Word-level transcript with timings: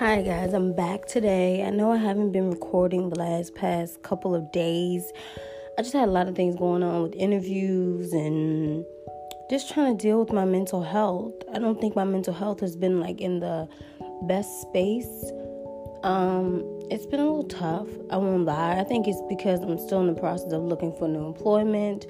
Hi 0.00 0.22
guys, 0.22 0.54
I'm 0.54 0.72
back 0.72 1.04
today. 1.04 1.62
I 1.62 1.68
know 1.68 1.92
I 1.92 1.98
haven't 1.98 2.32
been 2.32 2.48
recording 2.48 3.10
the 3.10 3.18
last 3.18 3.54
past 3.54 4.02
couple 4.02 4.34
of 4.34 4.50
days. 4.50 5.12
I 5.76 5.82
just 5.82 5.92
had 5.92 6.08
a 6.08 6.10
lot 6.10 6.26
of 6.26 6.34
things 6.34 6.56
going 6.56 6.82
on 6.82 7.02
with 7.02 7.14
interviews 7.16 8.14
and 8.14 8.82
just 9.50 9.70
trying 9.74 9.94
to 9.94 10.02
deal 10.02 10.18
with 10.18 10.32
my 10.32 10.46
mental 10.46 10.82
health. 10.82 11.34
I 11.54 11.58
don't 11.58 11.78
think 11.78 11.96
my 11.96 12.04
mental 12.04 12.32
health 12.32 12.60
has 12.60 12.76
been 12.76 12.98
like 12.98 13.20
in 13.20 13.40
the 13.40 13.68
best 14.22 14.62
space. 14.62 15.30
Um, 16.02 16.64
it's 16.90 17.04
been 17.04 17.20
a 17.20 17.26
little 17.26 17.44
tough. 17.44 17.88
I 18.08 18.16
won't 18.16 18.46
lie. 18.46 18.80
I 18.80 18.84
think 18.84 19.06
it's 19.06 19.20
because 19.28 19.60
I'm 19.60 19.78
still 19.78 20.00
in 20.00 20.06
the 20.06 20.18
process 20.18 20.50
of 20.54 20.62
looking 20.62 20.94
for 20.94 21.08
new 21.08 21.26
employment. 21.26 22.06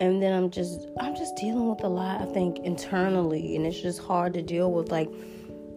And 0.00 0.22
then 0.22 0.32
I'm 0.32 0.48
just 0.48 0.86
I'm 1.00 1.16
just 1.16 1.34
dealing 1.34 1.70
with 1.70 1.82
a 1.82 1.88
lot, 1.88 2.22
I 2.22 2.26
think, 2.26 2.60
internally, 2.60 3.56
and 3.56 3.66
it's 3.66 3.80
just 3.80 3.98
hard 3.98 4.32
to 4.34 4.42
deal 4.42 4.70
with 4.70 4.92
like 4.92 5.10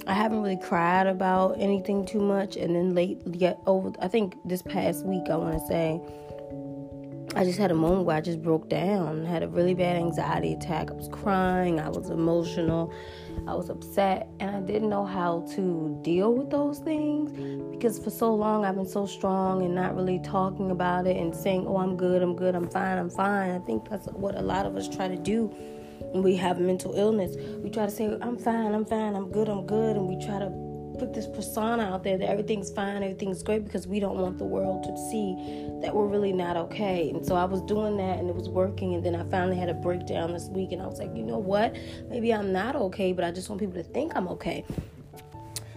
I 0.06 0.14
haven't 0.14 0.42
really 0.42 0.58
cried 0.58 1.08
about 1.08 1.60
anything 1.60 2.06
too 2.06 2.20
much, 2.20 2.58
and 2.58 2.76
then 2.76 2.94
late, 2.94 3.22
yet 3.32 3.60
over, 3.66 3.92
I 4.00 4.08
think 4.08 4.36
this 4.46 4.62
past 4.62 5.06
week, 5.06 5.24
I 5.30 5.38
want 5.38 5.60
to 5.60 5.68
say, 5.68 6.02
I 7.36 7.44
just 7.44 7.58
had 7.58 7.72
a 7.72 7.76
moment 7.76 8.06
where 8.06 8.16
I 8.16 8.22
just 8.22 8.44
broke 8.44 8.70
down. 8.70 9.26
Had 9.26 9.42
a 9.42 9.48
really 9.48 9.74
bad 9.74 9.96
anxiety 9.96 10.54
attack. 10.54 10.92
I 10.92 10.94
was 10.94 11.10
crying. 11.10 11.80
I 11.80 11.90
was 11.90 12.12
emotional. 12.12 12.94
I 13.48 13.56
was 13.56 13.70
upset, 13.70 14.28
and 14.40 14.56
I 14.56 14.60
didn't 14.60 14.90
know 14.90 15.04
how 15.04 15.44
to 15.56 15.98
deal 16.04 16.34
with 16.34 16.52
those 16.52 16.78
things 16.80 17.32
because 17.72 17.98
for 17.98 18.12
so 18.12 18.36
long 18.36 18.66
I've 18.66 18.76
been 18.76 18.86
so 18.86 19.08
strong 19.08 19.64
and 19.64 19.74
not 19.74 19.96
really 19.96 20.20
talking 20.20 20.70
about 20.70 21.08
it 21.08 21.18
and 21.18 21.36
saying, 21.36 21.66
"Oh, 21.66 21.78
I'm 21.78 21.98
good. 21.98 22.22
I'm 22.22 22.36
good. 22.36 22.54
I'm 22.54 22.70
fine. 22.70 23.00
I'm 23.00 23.10
fine." 23.10 23.50
I 23.50 23.60
think 23.60 23.90
that's 23.90 24.08
what 24.08 24.36
a 24.36 24.42
lot 24.42 24.68
of 24.68 24.76
us 24.76 24.88
try 24.88 25.08
to 25.08 25.18
do 25.18 25.52
we 26.14 26.36
have 26.36 26.60
mental 26.60 26.94
illness. 26.96 27.36
We 27.64 27.70
try 27.70 27.86
to 27.86 27.92
say, 27.92 28.18
I'm 28.22 28.38
fine, 28.38 28.74
I'm 28.74 28.86
fine, 28.86 29.16
I'm 29.16 29.32
good, 29.32 29.50
I'm 29.50 29.66
good. 29.66 29.96
And 29.96 30.08
we 30.08 30.24
try 30.26 30.40
to 30.40 30.50
put 30.98 31.14
this 31.14 31.28
persona 31.28 31.84
out 31.84 32.04
there 32.04 32.18
that 32.18 32.30
everything's 32.30 32.72
fine, 32.72 33.04
everything's 33.04 33.42
great 33.42 33.66
because 33.66 33.88
we 33.88 34.00
don't 34.00 34.18
want 34.18 34.38
the 34.38 34.46
world 34.46 34.84
to 34.84 34.96
see 35.10 35.36
that 35.82 35.94
we're 35.94 36.08
really 36.08 36.34
not 36.34 36.56
okay. 36.56 37.10
And 37.10 37.26
so 37.26 37.36
I 37.36 37.46
was 37.46 37.62
doing 37.64 37.98
that 37.98 38.20
and 38.20 38.30
it 38.30 38.36
was 38.36 38.50
working. 38.50 38.94
And 38.94 39.04
then 39.04 39.16
I 39.16 39.24
finally 39.30 39.58
had 39.58 39.70
a 39.70 39.74
breakdown 39.74 40.34
this 40.34 40.50
week 40.50 40.72
and 40.72 40.82
I 40.82 40.86
was 40.86 41.00
like, 41.00 41.16
you 41.16 41.24
know 41.24 41.40
what? 41.40 41.76
Maybe 42.10 42.34
I'm 42.34 42.52
not 42.52 42.76
okay, 42.76 43.12
but 43.14 43.26
I 43.26 43.32
just 43.32 43.50
want 43.50 43.60
people 43.60 43.76
to 43.76 43.84
think 43.84 44.14
I'm 44.16 44.28
okay. 44.30 44.64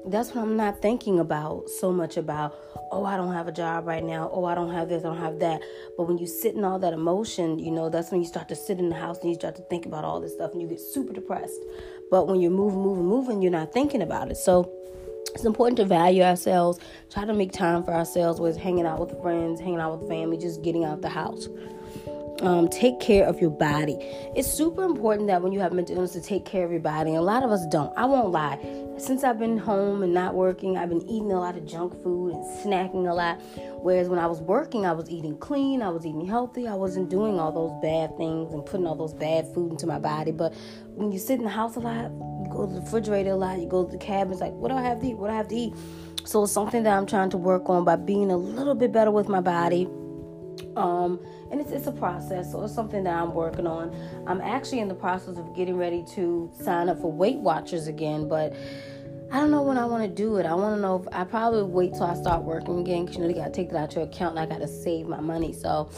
that's 0.06 0.34
what 0.34 0.42
I'm 0.42 0.56
not 0.56 0.80
thinking 0.80 1.18
about 1.18 1.68
so 1.68 1.92
much 1.92 2.16
about, 2.16 2.54
oh, 2.90 3.04
I 3.04 3.16
don't 3.16 3.32
have 3.32 3.48
a 3.48 3.52
job 3.52 3.86
right 3.86 4.02
now. 4.02 4.30
Oh, 4.32 4.44
I 4.44 4.54
don't 4.54 4.72
have 4.72 4.88
this, 4.88 5.04
I 5.04 5.08
don't 5.08 5.18
have 5.18 5.38
that. 5.40 5.60
But 5.96 6.08
when 6.08 6.18
you 6.18 6.26
sit 6.26 6.54
in 6.54 6.64
all 6.64 6.78
that 6.78 6.92
emotion, 6.92 7.58
you 7.58 7.70
know, 7.70 7.88
that's 7.88 8.10
when 8.10 8.20
you 8.20 8.26
start 8.26 8.48
to 8.48 8.56
sit 8.56 8.78
in 8.78 8.88
the 8.88 8.96
house 8.96 9.18
and 9.20 9.28
you 9.28 9.34
start 9.34 9.56
to 9.56 9.62
think 9.62 9.86
about 9.86 10.04
all 10.04 10.20
this 10.20 10.32
stuff 10.32 10.52
and 10.52 10.62
you 10.62 10.68
get 10.68 10.80
super 10.80 11.12
depressed. 11.12 11.60
But 12.10 12.26
when 12.26 12.40
you're 12.40 12.50
moving, 12.50 12.80
moving, 12.80 13.06
moving, 13.06 13.42
you're 13.42 13.52
not 13.52 13.72
thinking 13.72 14.02
about 14.02 14.30
it. 14.30 14.36
So 14.36 14.72
it's 15.34 15.44
important 15.44 15.76
to 15.76 15.84
value 15.84 16.22
ourselves, 16.22 16.78
try 17.10 17.24
to 17.24 17.34
make 17.34 17.52
time 17.52 17.84
for 17.84 17.92
ourselves, 17.92 18.40
with 18.40 18.56
hanging 18.56 18.86
out 18.86 18.98
with 18.98 19.20
friends, 19.22 19.60
hanging 19.60 19.80
out 19.80 19.98
with 19.98 20.08
family, 20.08 20.38
just 20.38 20.62
getting 20.62 20.84
out 20.84 20.94
of 20.94 21.02
the 21.02 21.08
house 21.08 21.46
um, 22.40 22.68
take 22.68 23.00
care 23.00 23.26
of 23.26 23.40
your 23.40 23.50
body. 23.50 23.96
It's 24.34 24.50
super 24.50 24.84
important 24.84 25.28
that 25.28 25.42
when 25.42 25.52
you 25.52 25.60
have 25.60 25.72
mental 25.72 25.96
illness 25.96 26.12
to 26.12 26.20
take 26.20 26.44
care 26.44 26.64
of 26.64 26.70
your 26.70 26.80
body. 26.80 27.10
And 27.10 27.18
a 27.18 27.22
lot 27.22 27.42
of 27.42 27.50
us 27.50 27.66
don't. 27.66 27.92
I 27.96 28.04
won't 28.04 28.30
lie. 28.30 28.58
Since 28.98 29.24
I've 29.24 29.38
been 29.38 29.56
home 29.56 30.02
and 30.02 30.12
not 30.12 30.34
working, 30.34 30.76
I've 30.76 30.90
been 30.90 31.02
eating 31.02 31.32
a 31.32 31.40
lot 31.40 31.56
of 31.56 31.64
junk 31.66 31.94
food 32.02 32.34
and 32.34 32.44
snacking 32.44 33.10
a 33.10 33.14
lot. 33.14 33.40
Whereas 33.82 34.08
when 34.08 34.18
I 34.18 34.26
was 34.26 34.40
working, 34.40 34.84
I 34.84 34.92
was 34.92 35.08
eating 35.10 35.38
clean, 35.38 35.80
I 35.80 35.88
was 35.88 36.04
eating 36.04 36.26
healthy, 36.26 36.68
I 36.68 36.74
wasn't 36.74 37.08
doing 37.08 37.38
all 37.38 37.50
those 37.50 37.72
bad 37.82 38.16
things 38.18 38.52
and 38.52 38.64
putting 38.64 38.86
all 38.86 38.94
those 38.94 39.14
bad 39.14 39.52
food 39.54 39.72
into 39.72 39.86
my 39.86 39.98
body. 39.98 40.32
But 40.32 40.54
when 40.94 41.12
you 41.12 41.18
sit 41.18 41.38
in 41.38 41.44
the 41.44 41.50
house 41.50 41.76
a 41.76 41.80
lot, 41.80 42.10
you 42.10 42.48
go 42.50 42.66
to 42.66 42.74
the 42.74 42.80
refrigerator 42.80 43.30
a 43.30 43.36
lot, 43.36 43.58
you 43.58 43.66
go 43.66 43.84
to 43.86 43.90
the 43.90 43.98
cabinets, 43.98 44.40
like, 44.40 44.52
what 44.52 44.68
do 44.68 44.74
I 44.74 44.82
have 44.82 45.00
to 45.00 45.06
eat? 45.06 45.16
What 45.16 45.28
do 45.28 45.32
I 45.32 45.36
have 45.36 45.48
to 45.48 45.56
eat? 45.56 45.74
So 46.24 46.42
it's 46.42 46.52
something 46.52 46.82
that 46.82 46.96
I'm 46.96 47.06
trying 47.06 47.30
to 47.30 47.38
work 47.38 47.70
on 47.70 47.84
by 47.84 47.96
being 47.96 48.30
a 48.30 48.36
little 48.36 48.74
bit 48.74 48.92
better 48.92 49.10
with 49.10 49.28
my 49.28 49.40
body. 49.40 49.88
Um, 50.76 51.20
and 51.50 51.60
it's, 51.60 51.70
it's 51.70 51.86
a 51.86 51.92
process 51.92 52.52
so 52.52 52.62
it's 52.62 52.74
something 52.74 53.04
that 53.04 53.14
i'm 53.14 53.34
working 53.34 53.66
on 53.66 53.94
i'm 54.26 54.40
actually 54.40 54.80
in 54.80 54.88
the 54.88 54.94
process 54.94 55.36
of 55.36 55.54
getting 55.56 55.76
ready 55.76 56.04
to 56.14 56.50
sign 56.62 56.88
up 56.88 57.00
for 57.00 57.10
weight 57.10 57.38
watchers 57.38 57.88
again 57.88 58.28
but 58.28 58.54
I 59.32 59.38
don't 59.38 59.52
know 59.52 59.62
when 59.62 59.78
I 59.78 59.84
want 59.84 60.02
to 60.02 60.08
do 60.08 60.38
it. 60.38 60.46
I 60.46 60.54
want 60.54 60.74
to 60.74 60.80
know 60.80 60.96
if 60.96 61.14
I 61.14 61.22
probably 61.22 61.62
wait 61.62 61.92
till 61.92 62.02
I 62.02 62.14
start 62.14 62.42
working 62.42 62.80
again 62.80 63.04
because 63.04 63.16
you 63.16 63.22
know 63.22 63.28
they 63.28 63.34
got 63.34 63.44
to 63.44 63.52
take 63.52 63.70
that 63.70 63.76
out 63.76 63.94
your 63.94 64.04
account 64.04 64.36
and 64.36 64.40
I 64.40 64.46
got 64.46 64.60
to 64.60 64.66
save 64.66 65.06
my 65.06 65.20
money. 65.20 65.52
So, 65.52 65.88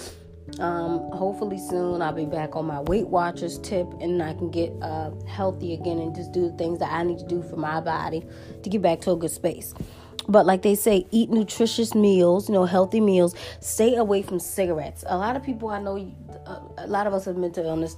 um, 0.59 0.99
hopefully 1.13 1.59
soon 1.59 2.03
I'll 2.03 2.13
be 2.13 2.27
back 2.27 2.57
on 2.57 2.67
my 2.67 2.81
Weight 2.81 3.09
Watchers 3.09 3.59
tip 3.61 3.87
and 4.01 4.23
I 4.23 4.35
can 4.35 4.51
get 4.51 4.71
uh, 4.83 5.13
healthy 5.27 5.73
again 5.73 5.99
and 5.99 6.15
just 6.15 6.33
do 6.33 6.51
the 6.51 6.57
things 6.59 6.79
that 6.81 6.93
I 6.93 7.05
need 7.05 7.21
to 7.21 7.27
do 7.27 7.43
for 7.43 7.57
my 7.57 7.81
body 7.81 8.23
to 8.63 8.69
get 8.69 8.83
back 8.83 9.01
to 9.03 9.13
a 9.13 9.17
good 9.17 9.31
space. 9.31 9.73
But 10.29 10.47
like 10.47 10.63
they 10.63 10.75
say, 10.75 11.07
eat 11.11 11.31
nutritious 11.31 11.95
meals, 11.95 12.49
you 12.49 12.55
know, 12.55 12.65
healthy 12.65 13.01
meals. 13.01 13.35
Stay 13.61 13.97
away 13.97 14.23
from 14.23 14.39
cigarettes. 14.39 15.05
A 15.07 15.17
lot 15.17 15.37
of 15.37 15.43
people 15.43 15.69
I 15.69 15.81
know, 15.81 15.97
a 16.79 16.87
lot 16.87 17.07
of 17.07 17.15
us 17.15 17.25
have 17.25 17.37
mental 17.37 17.67
illness. 17.67 17.97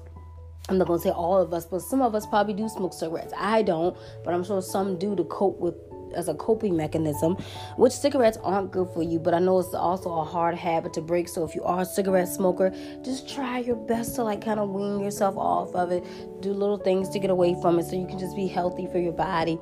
I'm 0.68 0.78
not 0.78 0.86
gonna 0.86 0.98
say 0.98 1.10
all 1.10 1.40
of 1.40 1.52
us, 1.52 1.66
but 1.66 1.80
some 1.80 2.00
of 2.00 2.14
us 2.14 2.24
probably 2.26 2.54
do 2.54 2.68
smoke 2.68 2.94
cigarettes. 2.94 3.34
I 3.36 3.62
don't, 3.62 3.96
but 4.24 4.32
I'm 4.32 4.42
sure 4.42 4.62
some 4.62 4.98
do 4.98 5.14
to 5.14 5.24
cope 5.24 5.60
with 5.60 5.74
as 6.14 6.28
a 6.28 6.34
coping 6.34 6.76
mechanism, 6.76 7.36
which 7.76 7.92
cigarettes 7.92 8.38
aren't 8.42 8.70
good 8.70 8.88
for 8.94 9.02
you, 9.02 9.18
but 9.18 9.34
I 9.34 9.40
know 9.40 9.58
it's 9.58 9.74
also 9.74 10.12
a 10.14 10.24
hard 10.24 10.54
habit 10.54 10.92
to 10.94 11.00
break. 11.00 11.28
So 11.28 11.44
if 11.44 11.54
you 11.54 11.62
are 11.64 11.80
a 11.80 11.84
cigarette 11.84 12.28
smoker, 12.28 12.72
just 13.04 13.28
try 13.28 13.58
your 13.58 13.76
best 13.76 14.14
to 14.16 14.22
like 14.22 14.44
kind 14.44 14.60
of 14.60 14.70
wean 14.70 15.00
yourself 15.00 15.36
off 15.36 15.74
of 15.74 15.92
it. 15.92 16.04
Do 16.40 16.52
little 16.52 16.78
things 16.78 17.08
to 17.10 17.18
get 17.18 17.30
away 17.30 17.56
from 17.60 17.78
it 17.78 17.86
so 17.86 17.96
you 17.96 18.06
can 18.06 18.18
just 18.18 18.36
be 18.36 18.46
healthy 18.46 18.86
for 18.86 18.98
your 18.98 19.12
body. 19.12 19.58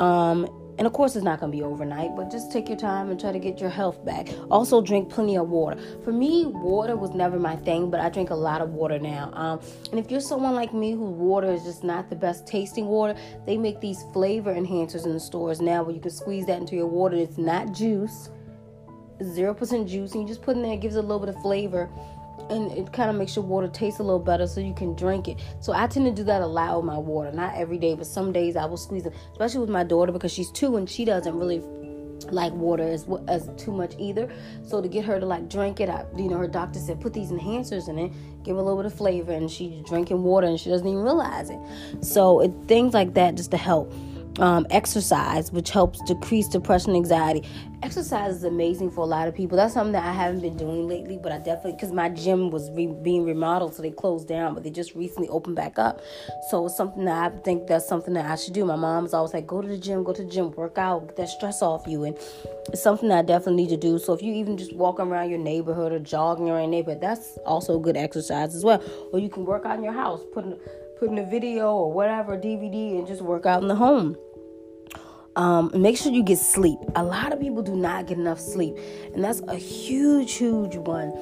Um, 0.00 0.46
and 0.82 0.88
of 0.88 0.94
course, 0.94 1.14
it's 1.14 1.24
not 1.24 1.38
going 1.38 1.52
to 1.52 1.56
be 1.56 1.62
overnight, 1.62 2.16
but 2.16 2.28
just 2.28 2.50
take 2.50 2.68
your 2.68 2.76
time 2.76 3.08
and 3.08 3.20
try 3.20 3.30
to 3.30 3.38
get 3.38 3.60
your 3.60 3.70
health 3.70 4.04
back. 4.04 4.26
Also, 4.50 4.82
drink 4.82 5.08
plenty 5.08 5.36
of 5.36 5.48
water. 5.48 5.80
For 6.02 6.12
me, 6.12 6.46
water 6.46 6.96
was 6.96 7.12
never 7.12 7.38
my 7.38 7.54
thing, 7.54 7.88
but 7.88 8.00
I 8.00 8.08
drink 8.08 8.30
a 8.30 8.34
lot 8.34 8.60
of 8.60 8.70
water 8.70 8.98
now. 8.98 9.30
Um, 9.32 9.60
and 9.92 10.00
if 10.00 10.10
you're 10.10 10.18
someone 10.18 10.56
like 10.56 10.74
me 10.74 10.90
whose 10.90 11.14
water 11.14 11.52
is 11.52 11.62
just 11.62 11.84
not 11.84 12.10
the 12.10 12.16
best 12.16 12.48
tasting 12.48 12.86
water, 12.86 13.16
they 13.46 13.56
make 13.56 13.80
these 13.80 14.02
flavor 14.12 14.52
enhancers 14.52 15.04
in 15.04 15.12
the 15.12 15.20
stores 15.20 15.60
now 15.60 15.84
where 15.84 15.94
you 15.94 16.00
can 16.00 16.10
squeeze 16.10 16.46
that 16.46 16.58
into 16.58 16.74
your 16.74 16.88
water. 16.88 17.14
It's 17.14 17.38
not 17.38 17.72
juice, 17.72 18.30
0% 19.20 19.88
juice, 19.88 20.14
and 20.14 20.22
you 20.22 20.26
just 20.26 20.42
put 20.42 20.56
it 20.56 20.58
in 20.58 20.62
there, 20.64 20.72
it 20.72 20.80
gives 20.80 20.96
it 20.96 20.98
a 20.98 21.02
little 21.02 21.20
bit 21.20 21.28
of 21.28 21.40
flavor 21.42 21.88
and 22.50 22.72
it 22.72 22.92
kind 22.92 23.10
of 23.10 23.16
makes 23.16 23.36
your 23.36 23.44
water 23.44 23.68
taste 23.68 23.98
a 23.98 24.02
little 24.02 24.18
better 24.18 24.46
so 24.46 24.60
you 24.60 24.74
can 24.74 24.94
drink 24.94 25.28
it. 25.28 25.38
So 25.60 25.72
I 25.72 25.86
tend 25.86 26.06
to 26.06 26.12
do 26.12 26.24
that 26.24 26.42
a 26.42 26.46
lot 26.46 26.76
with 26.76 26.84
my 26.84 26.98
water. 26.98 27.32
Not 27.32 27.54
every 27.56 27.78
day, 27.78 27.94
but 27.94 28.06
some 28.06 28.32
days 28.32 28.56
I 28.56 28.64
will 28.64 28.76
squeeze 28.76 29.06
it, 29.06 29.14
especially 29.32 29.60
with 29.60 29.70
my 29.70 29.84
daughter 29.84 30.12
because 30.12 30.32
she's 30.32 30.50
two 30.50 30.76
and 30.76 30.88
she 30.88 31.04
doesn't 31.04 31.38
really 31.38 31.62
like 32.30 32.52
water 32.52 32.84
as 32.84 33.06
as 33.28 33.50
too 33.56 33.72
much 33.72 33.94
either. 33.98 34.32
So 34.64 34.80
to 34.80 34.88
get 34.88 35.04
her 35.04 35.18
to 35.18 35.26
like 35.26 35.48
drink 35.48 35.80
it, 35.80 35.88
I, 35.88 36.04
you 36.16 36.28
know, 36.28 36.38
her 36.38 36.48
doctor 36.48 36.78
said 36.78 37.00
put 37.00 37.12
these 37.12 37.30
enhancers 37.30 37.88
in 37.88 37.98
it, 37.98 38.12
give 38.44 38.56
a 38.56 38.62
little 38.62 38.76
bit 38.76 38.86
of 38.86 38.94
flavor, 38.94 39.32
and 39.32 39.50
she's 39.50 39.84
drinking 39.86 40.22
water 40.22 40.46
and 40.46 40.58
she 40.58 40.70
doesn't 40.70 40.86
even 40.86 41.02
realize 41.02 41.50
it. 41.50 41.58
So 42.00 42.40
it, 42.40 42.52
things 42.66 42.94
like 42.94 43.14
that 43.14 43.34
just 43.34 43.50
to 43.52 43.56
help 43.56 43.92
um, 44.38 44.66
exercise, 44.70 45.52
which 45.52 45.70
helps 45.70 46.00
decrease 46.02 46.48
depression, 46.48 46.94
anxiety. 46.94 47.46
Exercise 47.82 48.36
is 48.36 48.44
amazing 48.44 48.90
for 48.90 49.00
a 49.00 49.06
lot 49.06 49.26
of 49.26 49.34
people. 49.34 49.56
That's 49.56 49.74
something 49.74 49.92
that 49.92 50.04
I 50.04 50.12
haven't 50.12 50.40
been 50.40 50.56
doing 50.56 50.86
lately, 50.86 51.18
but 51.20 51.32
I 51.32 51.38
definitely 51.38 51.72
because 51.72 51.92
my 51.92 52.08
gym 52.08 52.50
was 52.50 52.70
re- 52.70 52.86
being 52.86 53.24
remodeled, 53.24 53.74
so 53.74 53.82
they 53.82 53.90
closed 53.90 54.28
down, 54.28 54.54
but 54.54 54.62
they 54.62 54.70
just 54.70 54.94
recently 54.94 55.28
opened 55.28 55.56
back 55.56 55.78
up. 55.78 56.00
So 56.50 56.66
it's 56.66 56.76
something 56.76 57.04
that 57.06 57.32
I 57.32 57.36
think 57.38 57.66
that's 57.66 57.86
something 57.86 58.14
that 58.14 58.26
I 58.26 58.36
should 58.36 58.54
do. 58.54 58.64
My 58.64 58.76
mom's 58.76 59.12
always 59.14 59.34
like, 59.34 59.46
go 59.46 59.60
to 59.60 59.66
the 59.68 59.78
gym, 59.78 60.04
go 60.04 60.12
to 60.12 60.22
the 60.22 60.30
gym, 60.30 60.52
work 60.52 60.78
out, 60.78 61.08
get 61.08 61.16
that 61.16 61.28
stress 61.28 61.60
off 61.60 61.86
you, 61.86 62.04
and 62.04 62.16
it's 62.68 62.82
something 62.82 63.08
that 63.08 63.18
I 63.18 63.22
definitely 63.22 63.64
need 63.64 63.70
to 63.70 63.76
do. 63.76 63.98
So 63.98 64.12
if 64.12 64.22
you 64.22 64.32
even 64.32 64.56
just 64.56 64.74
walk 64.74 65.00
around 65.00 65.30
your 65.30 65.40
neighborhood 65.40 65.92
or 65.92 65.98
jogging 65.98 66.48
around 66.48 66.62
your 66.62 66.70
neighborhood, 66.70 67.00
that's 67.00 67.36
also 67.44 67.78
good 67.80 67.96
exercise 67.96 68.54
as 68.54 68.64
well. 68.64 68.82
Or 69.12 69.18
you 69.18 69.28
can 69.28 69.44
work 69.44 69.66
out 69.66 69.78
in 69.78 69.84
your 69.84 69.92
house, 69.92 70.20
put 70.32 70.44
in, 71.02 71.08
put 71.08 71.18
in 71.18 71.18
a 71.18 71.28
video 71.28 71.74
or 71.74 71.92
whatever 71.92 72.36
DVD, 72.36 72.98
and 72.98 73.06
just 73.06 73.22
work 73.22 73.46
out 73.46 73.62
in 73.62 73.68
the 73.68 73.74
home. 73.74 74.16
Um, 75.34 75.70
make 75.74 75.96
sure 75.96 76.12
you 76.12 76.22
get 76.22 76.38
sleep. 76.38 76.78
A 76.94 77.02
lot 77.02 77.32
of 77.32 77.40
people 77.40 77.62
do 77.62 77.74
not 77.74 78.06
get 78.06 78.18
enough 78.18 78.38
sleep, 78.38 78.76
and 79.14 79.24
that's 79.24 79.40
a 79.48 79.56
huge, 79.56 80.32
huge 80.34 80.76
one. 80.76 81.12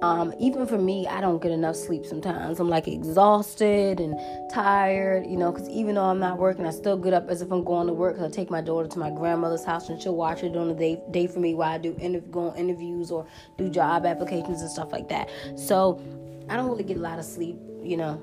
Um, 0.00 0.32
even 0.38 0.64
for 0.64 0.78
me, 0.78 1.08
I 1.08 1.20
don't 1.20 1.42
get 1.42 1.50
enough 1.50 1.74
sleep 1.74 2.06
sometimes. 2.06 2.60
I'm 2.60 2.68
like 2.68 2.86
exhausted 2.86 3.98
and 3.98 4.16
tired, 4.48 5.26
you 5.26 5.36
know, 5.36 5.50
because 5.50 5.68
even 5.68 5.96
though 5.96 6.04
I'm 6.04 6.20
not 6.20 6.38
working, 6.38 6.66
I 6.66 6.70
still 6.70 6.96
get 6.96 7.12
up 7.12 7.28
as 7.28 7.42
if 7.42 7.50
I'm 7.50 7.64
going 7.64 7.88
to 7.88 7.92
work 7.92 8.14
because 8.14 8.30
I 8.30 8.34
take 8.34 8.48
my 8.48 8.60
daughter 8.60 8.86
to 8.86 8.98
my 8.98 9.10
grandmother's 9.10 9.64
house 9.64 9.88
and 9.88 10.00
she'll 10.00 10.14
watch 10.14 10.44
it 10.44 10.56
on 10.56 10.68
the 10.68 10.74
day, 10.74 11.02
day 11.10 11.26
for 11.26 11.40
me 11.40 11.54
while 11.54 11.74
I 11.74 11.78
do 11.78 11.94
interv- 11.94 12.30
go 12.30 12.50
on 12.50 12.56
interviews 12.56 13.10
or 13.10 13.26
do 13.56 13.68
job 13.68 14.06
applications 14.06 14.60
and 14.60 14.70
stuff 14.70 14.92
like 14.92 15.08
that. 15.08 15.28
So 15.56 16.00
I 16.48 16.54
don't 16.54 16.68
really 16.68 16.84
get 16.84 16.96
a 16.96 17.00
lot 17.00 17.18
of 17.18 17.24
sleep, 17.24 17.56
you 17.82 17.96
know. 17.96 18.22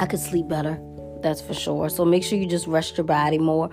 I 0.00 0.06
could 0.06 0.18
sleep 0.18 0.48
better, 0.48 0.80
that's 1.20 1.42
for 1.42 1.52
sure. 1.52 1.90
So 1.90 2.06
make 2.06 2.24
sure 2.24 2.38
you 2.38 2.46
just 2.46 2.66
rest 2.66 2.96
your 2.96 3.04
body 3.04 3.36
more. 3.36 3.68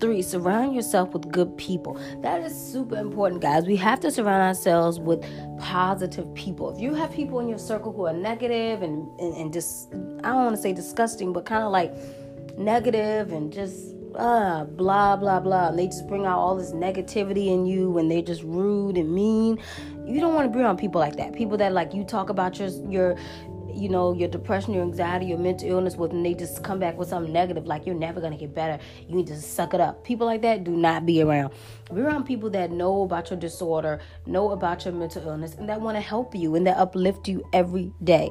Three, 0.00 0.22
surround 0.22 0.74
yourself 0.74 1.12
with 1.12 1.30
good 1.30 1.56
people. 1.56 2.00
That 2.20 2.40
is 2.42 2.52
super 2.52 2.96
important, 2.96 3.42
guys. 3.42 3.64
We 3.64 3.76
have 3.76 4.00
to 4.00 4.10
surround 4.10 4.42
ourselves 4.42 4.98
with 4.98 5.24
positive 5.60 6.32
people. 6.34 6.74
If 6.74 6.80
you 6.80 6.94
have 6.94 7.12
people 7.12 7.38
in 7.38 7.48
your 7.48 7.58
circle 7.58 7.92
who 7.92 8.06
are 8.06 8.12
negative 8.12 8.82
and, 8.82 9.08
and, 9.20 9.34
and 9.36 9.52
just, 9.52 9.92
I 10.24 10.30
don't 10.30 10.44
want 10.44 10.56
to 10.56 10.62
say 10.62 10.72
disgusting, 10.72 11.32
but 11.32 11.46
kind 11.46 11.62
of 11.62 11.70
like 11.70 11.94
negative 12.58 13.32
and 13.32 13.52
just 13.52 13.94
uh, 14.16 14.64
blah, 14.64 15.14
blah, 15.14 15.38
blah, 15.38 15.68
and 15.68 15.78
they 15.78 15.86
just 15.86 16.08
bring 16.08 16.26
out 16.26 16.38
all 16.38 16.56
this 16.56 16.72
negativity 16.72 17.48
in 17.48 17.66
you 17.66 17.98
and 17.98 18.10
they're 18.10 18.22
just 18.22 18.42
rude 18.42 18.96
and 18.96 19.12
mean, 19.12 19.60
you 20.04 20.20
don't 20.20 20.34
want 20.34 20.50
to 20.50 20.56
be 20.56 20.62
around 20.62 20.76
people 20.76 21.00
like 21.00 21.16
that. 21.16 21.34
People 21.34 21.56
that 21.56 21.72
like 21.72 21.94
you 21.94 22.02
talk 22.02 22.30
about 22.30 22.58
your, 22.58 22.68
your, 22.90 23.16
you 23.78 23.88
know, 23.88 24.12
your 24.12 24.28
depression, 24.28 24.74
your 24.74 24.82
anxiety, 24.82 25.26
your 25.26 25.38
mental 25.38 25.68
illness 25.68 25.96
with, 25.96 26.12
and 26.12 26.24
they 26.24 26.34
just 26.34 26.62
come 26.62 26.78
back 26.78 26.98
with 26.98 27.08
something 27.08 27.32
negative, 27.32 27.66
like 27.66 27.86
you're 27.86 27.94
never 27.94 28.20
gonna 28.20 28.36
get 28.36 28.54
better. 28.54 28.82
You 29.06 29.16
need 29.16 29.26
to 29.28 29.40
suck 29.40 29.74
it 29.74 29.80
up. 29.80 30.04
People 30.04 30.26
like 30.26 30.42
that 30.42 30.64
do 30.64 30.72
not 30.72 31.06
be 31.06 31.22
around. 31.22 31.52
Be 31.94 32.00
around 32.00 32.24
people 32.24 32.50
that 32.50 32.70
know 32.70 33.02
about 33.02 33.30
your 33.30 33.38
disorder, 33.38 34.00
know 34.26 34.50
about 34.50 34.84
your 34.84 34.94
mental 34.94 35.26
illness, 35.26 35.54
and 35.54 35.68
that 35.68 35.80
want 35.80 35.96
to 35.96 36.00
help 36.00 36.34
you 36.34 36.54
and 36.54 36.66
that 36.66 36.76
uplift 36.76 37.28
you 37.28 37.44
every 37.52 37.92
day. 38.04 38.30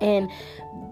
And 0.00 0.30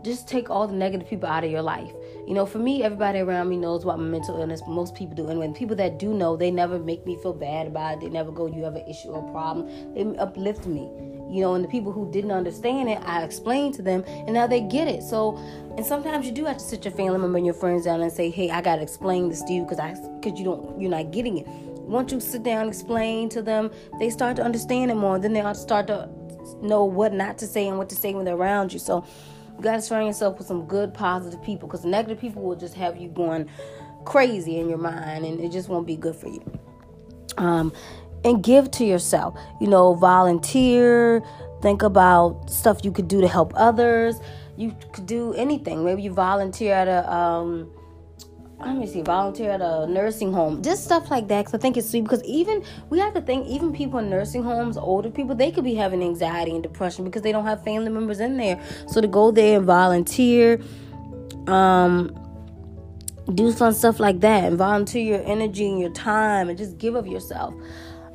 just 0.03 0.29
take 0.29 0.51
all 0.51 0.67
the 0.67 0.75
negative 0.75 1.09
people 1.09 1.29
out 1.29 1.45
of 1.45 1.51
your 1.51 1.63
life. 1.63 1.93
You 2.27 2.35
know, 2.35 2.45
for 2.45 2.59
me, 2.59 2.83
everybody 2.83 3.21
around 3.21 3.49
me 3.49 3.57
knows 3.57 3.85
about 3.85 3.99
my 3.99 4.05
mental 4.05 4.41
illness. 4.41 4.63
Most 4.67 4.95
people 4.95 5.15
do. 5.15 5.29
And 5.29 5.39
when 5.39 5.55
people 5.55 5.77
that 5.77 5.99
do 5.99 6.13
know, 6.13 6.37
they 6.37 6.51
never 6.51 6.79
make 6.79 7.07
me 7.07 7.17
feel 7.23 7.33
bad 7.33 7.67
about 7.69 7.95
it. 7.95 8.01
They 8.01 8.09
never 8.09 8.33
go, 8.33 8.47
you 8.47 8.65
have 8.65 8.75
an 8.75 8.87
issue 8.89 9.11
or 9.11 9.23
problem. 9.31 9.95
They 9.95 10.19
uplift 10.19 10.67
me 10.67 10.91
you 11.29 11.41
know, 11.41 11.55
and 11.55 11.65
the 11.65 11.69
people 11.69 11.93
who 11.93 12.11
didn't 12.11 12.31
understand 12.31 12.89
it, 12.89 12.99
I 13.05 13.23
explained 13.25 13.75
to 13.75 13.83
them, 13.83 14.05
and 14.07 14.33
now 14.33 14.47
they 14.47 14.61
get 14.61 14.89
it. 14.89 15.03
So, 15.03 15.37
and 15.77 15.85
sometimes 15.85 16.27
you 16.27 16.33
do 16.33 16.45
have 16.45 16.59
to 16.59 16.65
sit 16.65 16.85
your 16.85 16.95
family 16.95 17.19
member 17.19 17.37
and 17.37 17.47
your 17.47 17.55
friends 17.55 17.85
down 17.85 18.01
and 18.01 18.13
say, 18.13 18.31
"Hey, 18.31 18.51
I 18.51 18.61
gotta 18.61 18.83
explain 18.83 19.29
this 19.29 19.43
to 19.43 19.53
you 19.53 19.63
because 19.63 19.79
I, 19.79 19.95
because 20.21 20.39
you 20.39 20.45
don't, 20.45 20.81
you're 20.81 20.91
not 20.91 21.11
getting 21.11 21.39
it." 21.39 21.47
Once 21.49 22.13
you 22.13 22.21
sit 22.21 22.43
down 22.43 22.63
and 22.63 22.69
explain 22.69 23.29
to 23.29 23.43
them, 23.43 23.71
they 23.99 24.11
start 24.11 24.37
to 24.37 24.43
understand 24.43 24.91
it 24.91 24.95
more. 24.95 25.19
Then 25.19 25.33
they 25.33 25.55
start 25.55 25.87
to 25.89 26.09
know 26.63 26.85
what 26.85 27.13
not 27.13 27.39
to 27.39 27.47
say 27.47 27.69
and 27.69 27.79
what 27.79 27.89
to 27.91 27.95
say 27.95 28.15
when 28.15 28.25
they're 28.25 28.37
around 28.37 28.73
you. 28.73 28.79
So, 28.79 29.05
you 29.57 29.63
gotta 29.63 29.81
surround 29.81 30.07
yourself 30.07 30.39
with 30.39 30.47
some 30.47 30.67
good, 30.67 30.93
positive 30.93 31.43
people 31.43 31.69
because 31.69 31.85
negative 31.85 32.21
people 32.21 32.43
will 32.43 32.57
just 32.57 32.75
have 32.75 32.97
you 32.97 33.09
going 33.09 33.49
crazy 34.05 34.59
in 34.59 34.69
your 34.69 34.79
mind, 34.79 35.25
and 35.25 35.41
it 35.41 35.51
just 35.51 35.69
won't 35.69 35.87
be 35.87 35.97
good 35.97 36.15
for 36.15 36.29
you. 36.29 36.43
Um, 37.39 37.73
and 38.25 38.43
give 38.43 38.71
to 38.73 38.85
yourself. 38.85 39.39
You 39.61 39.69
know, 39.69 39.95
volunteer, 39.95 41.23
think 41.63 41.83
about 41.83 42.51
stuff 42.51 42.85
you 42.85 42.93
could 42.93 43.09
do 43.09 43.21
to 43.21 43.29
help 43.29 43.53
others. 43.57 44.21
You 44.57 44.75
could 44.93 45.07
do 45.07 45.35
anything. 45.35 45.85
Maybe 45.85 46.03
you 46.03 46.13
volunteer 46.13 46.75
at 46.75 46.89
a 46.89 47.13
um 47.13 47.71
let 48.59 48.75
me 48.75 48.87
see, 48.87 49.03
volunteer 49.03 49.51
at 49.51 49.61
a 49.61 49.87
nursing 49.87 50.33
home, 50.33 50.63
just 50.63 50.85
stuff 50.85 51.11
like 51.11 51.29
that. 51.29 51.43
Because 51.43 51.55
I 51.55 51.59
think 51.59 51.77
it's 51.77 51.91
sweet. 51.91 52.03
Because 52.03 52.25
even 52.25 52.65
we 52.89 52.99
have 52.99 53.13
to 53.15 53.21
think, 53.21 53.47
even 53.47 53.73
people 53.73 53.99
in 53.99 54.09
nursing 54.09 54.43
homes, 54.43 54.77
older 54.77 55.11
people, 55.11 55.35
they 55.35 55.51
could 55.51 55.65
be 55.65 55.75
having 55.75 56.03
anxiety 56.03 56.53
and 56.53 56.63
depression 56.63 57.05
because 57.05 57.23
they 57.23 57.33
don't 57.33 57.45
have 57.45 57.63
family 57.65 57.91
members 57.91 58.21
in 58.21 58.37
there. 58.37 58.61
So 58.89 59.01
to 59.01 59.09
go 59.09 59.31
there 59.31 59.59
and 59.59 59.67
volunteer, 59.67 60.61
um, 61.47 62.19
do 63.35 63.53
fun 63.53 63.75
stuff 63.75 64.01
like 64.01 64.21
that, 64.21 64.45
and 64.45 64.57
volunteer 64.57 65.03
your 65.03 65.27
energy 65.27 65.69
and 65.69 65.79
your 65.81 65.91
time, 65.91 66.49
and 66.49 66.57
just 66.57 66.79
give 66.79 66.95
of 66.95 67.07
yourself. 67.07 67.55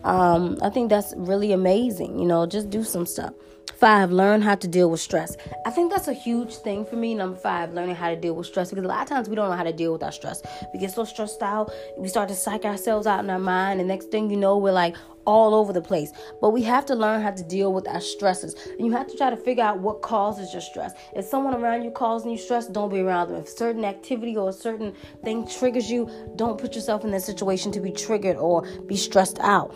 Um, 0.04 0.58
I 0.62 0.70
think 0.70 0.90
that's 0.90 1.14
really 1.18 1.52
amazing. 1.52 2.20
You 2.20 2.26
know, 2.26 2.46
just 2.46 2.70
do 2.70 2.84
some 2.84 3.06
stuff. 3.06 3.34
Five, 3.76 4.12
learn 4.12 4.42
how 4.42 4.56
to 4.56 4.68
deal 4.68 4.92
with 4.92 5.00
stress. 5.00 5.36
I 5.66 5.72
think 5.72 5.92
that's 5.92 6.08
a 6.08 6.14
huge 6.14 6.56
thing 6.58 6.86
for 6.86 6.96
me. 6.96 7.16
Number 7.16 7.38
five, 7.38 7.74
learning 7.74 7.96
how 7.96 8.10
to 8.10 8.16
deal 8.16 8.36
with 8.36 8.46
stress 8.46 8.70
because 8.70 8.86
a 8.86 8.88
lot 8.88 9.02
of 9.02 9.10
times 9.10 9.28
we 9.28 9.36
don't 9.36 9.50
know 9.50 9.56
how 9.56 9.64
to 9.64 9.74
deal 9.74 9.92
with 9.92 10.04
our 10.04 10.12
stress. 10.12 10.42
We 10.74 10.80
get 10.80 10.92
so 10.92 11.04
stressed 11.04 11.42
out, 11.42 11.72
we 11.98 12.08
start 12.08 12.30
to 12.30 12.36
psych 12.36 12.66
ourselves 12.66 13.08
out 13.08 13.24
in 13.24 13.30
our 13.30 13.40
mind, 13.40 13.80
and 13.80 13.88
next 13.88 14.12
thing 14.12 14.30
you 14.30 14.38
know, 14.38 14.58
we're 14.58 14.72
like 14.72 14.96
all 15.26 15.54
over 15.54 15.74
the 15.74 15.82
place. 15.82 16.12
But 16.40 16.52
we 16.52 16.64
have 16.64 16.86
to 16.88 16.96
learn 16.96 17.22
how 17.22 17.32
to 17.32 17.44
deal 17.44 17.74
with 17.74 17.88
our 17.88 18.02
stresses, 18.02 18.56
and 18.78 18.86
you 18.86 18.92
have 18.94 19.08
to 19.08 19.18
try 19.18 19.30
to 19.30 19.38
figure 19.38 19.64
out 19.64 19.80
what 19.80 20.02
causes 20.02 20.54
your 20.54 20.62
stress. 20.62 20.94
If 21.16 21.26
someone 21.26 21.56
around 21.56 21.84
you 21.84 21.92
causing 21.92 22.32
you 22.32 22.38
stress, 22.38 22.68
don't 22.68 22.90
be 22.90 23.00
around 23.00 23.30
them. 23.30 23.38
If 23.38 23.50
certain 23.50 23.86
activity 23.86 24.36
or 24.36 24.50
a 24.50 24.54
certain 24.54 24.94
thing 25.24 25.48
triggers 25.48 25.90
you, 25.90 26.10
don't 26.36 26.60
put 26.60 26.76
yourself 26.76 27.04
in 27.04 27.12
that 27.12 27.22
situation 27.22 27.72
to 27.74 27.80
be 27.80 27.92
triggered 27.92 28.38
or 28.38 28.66
be 28.88 28.96
stressed 28.96 29.40
out. 29.40 29.76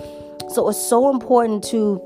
So 0.49 0.69
it's 0.69 0.81
so 0.81 1.09
important 1.09 1.63
to 1.65 2.01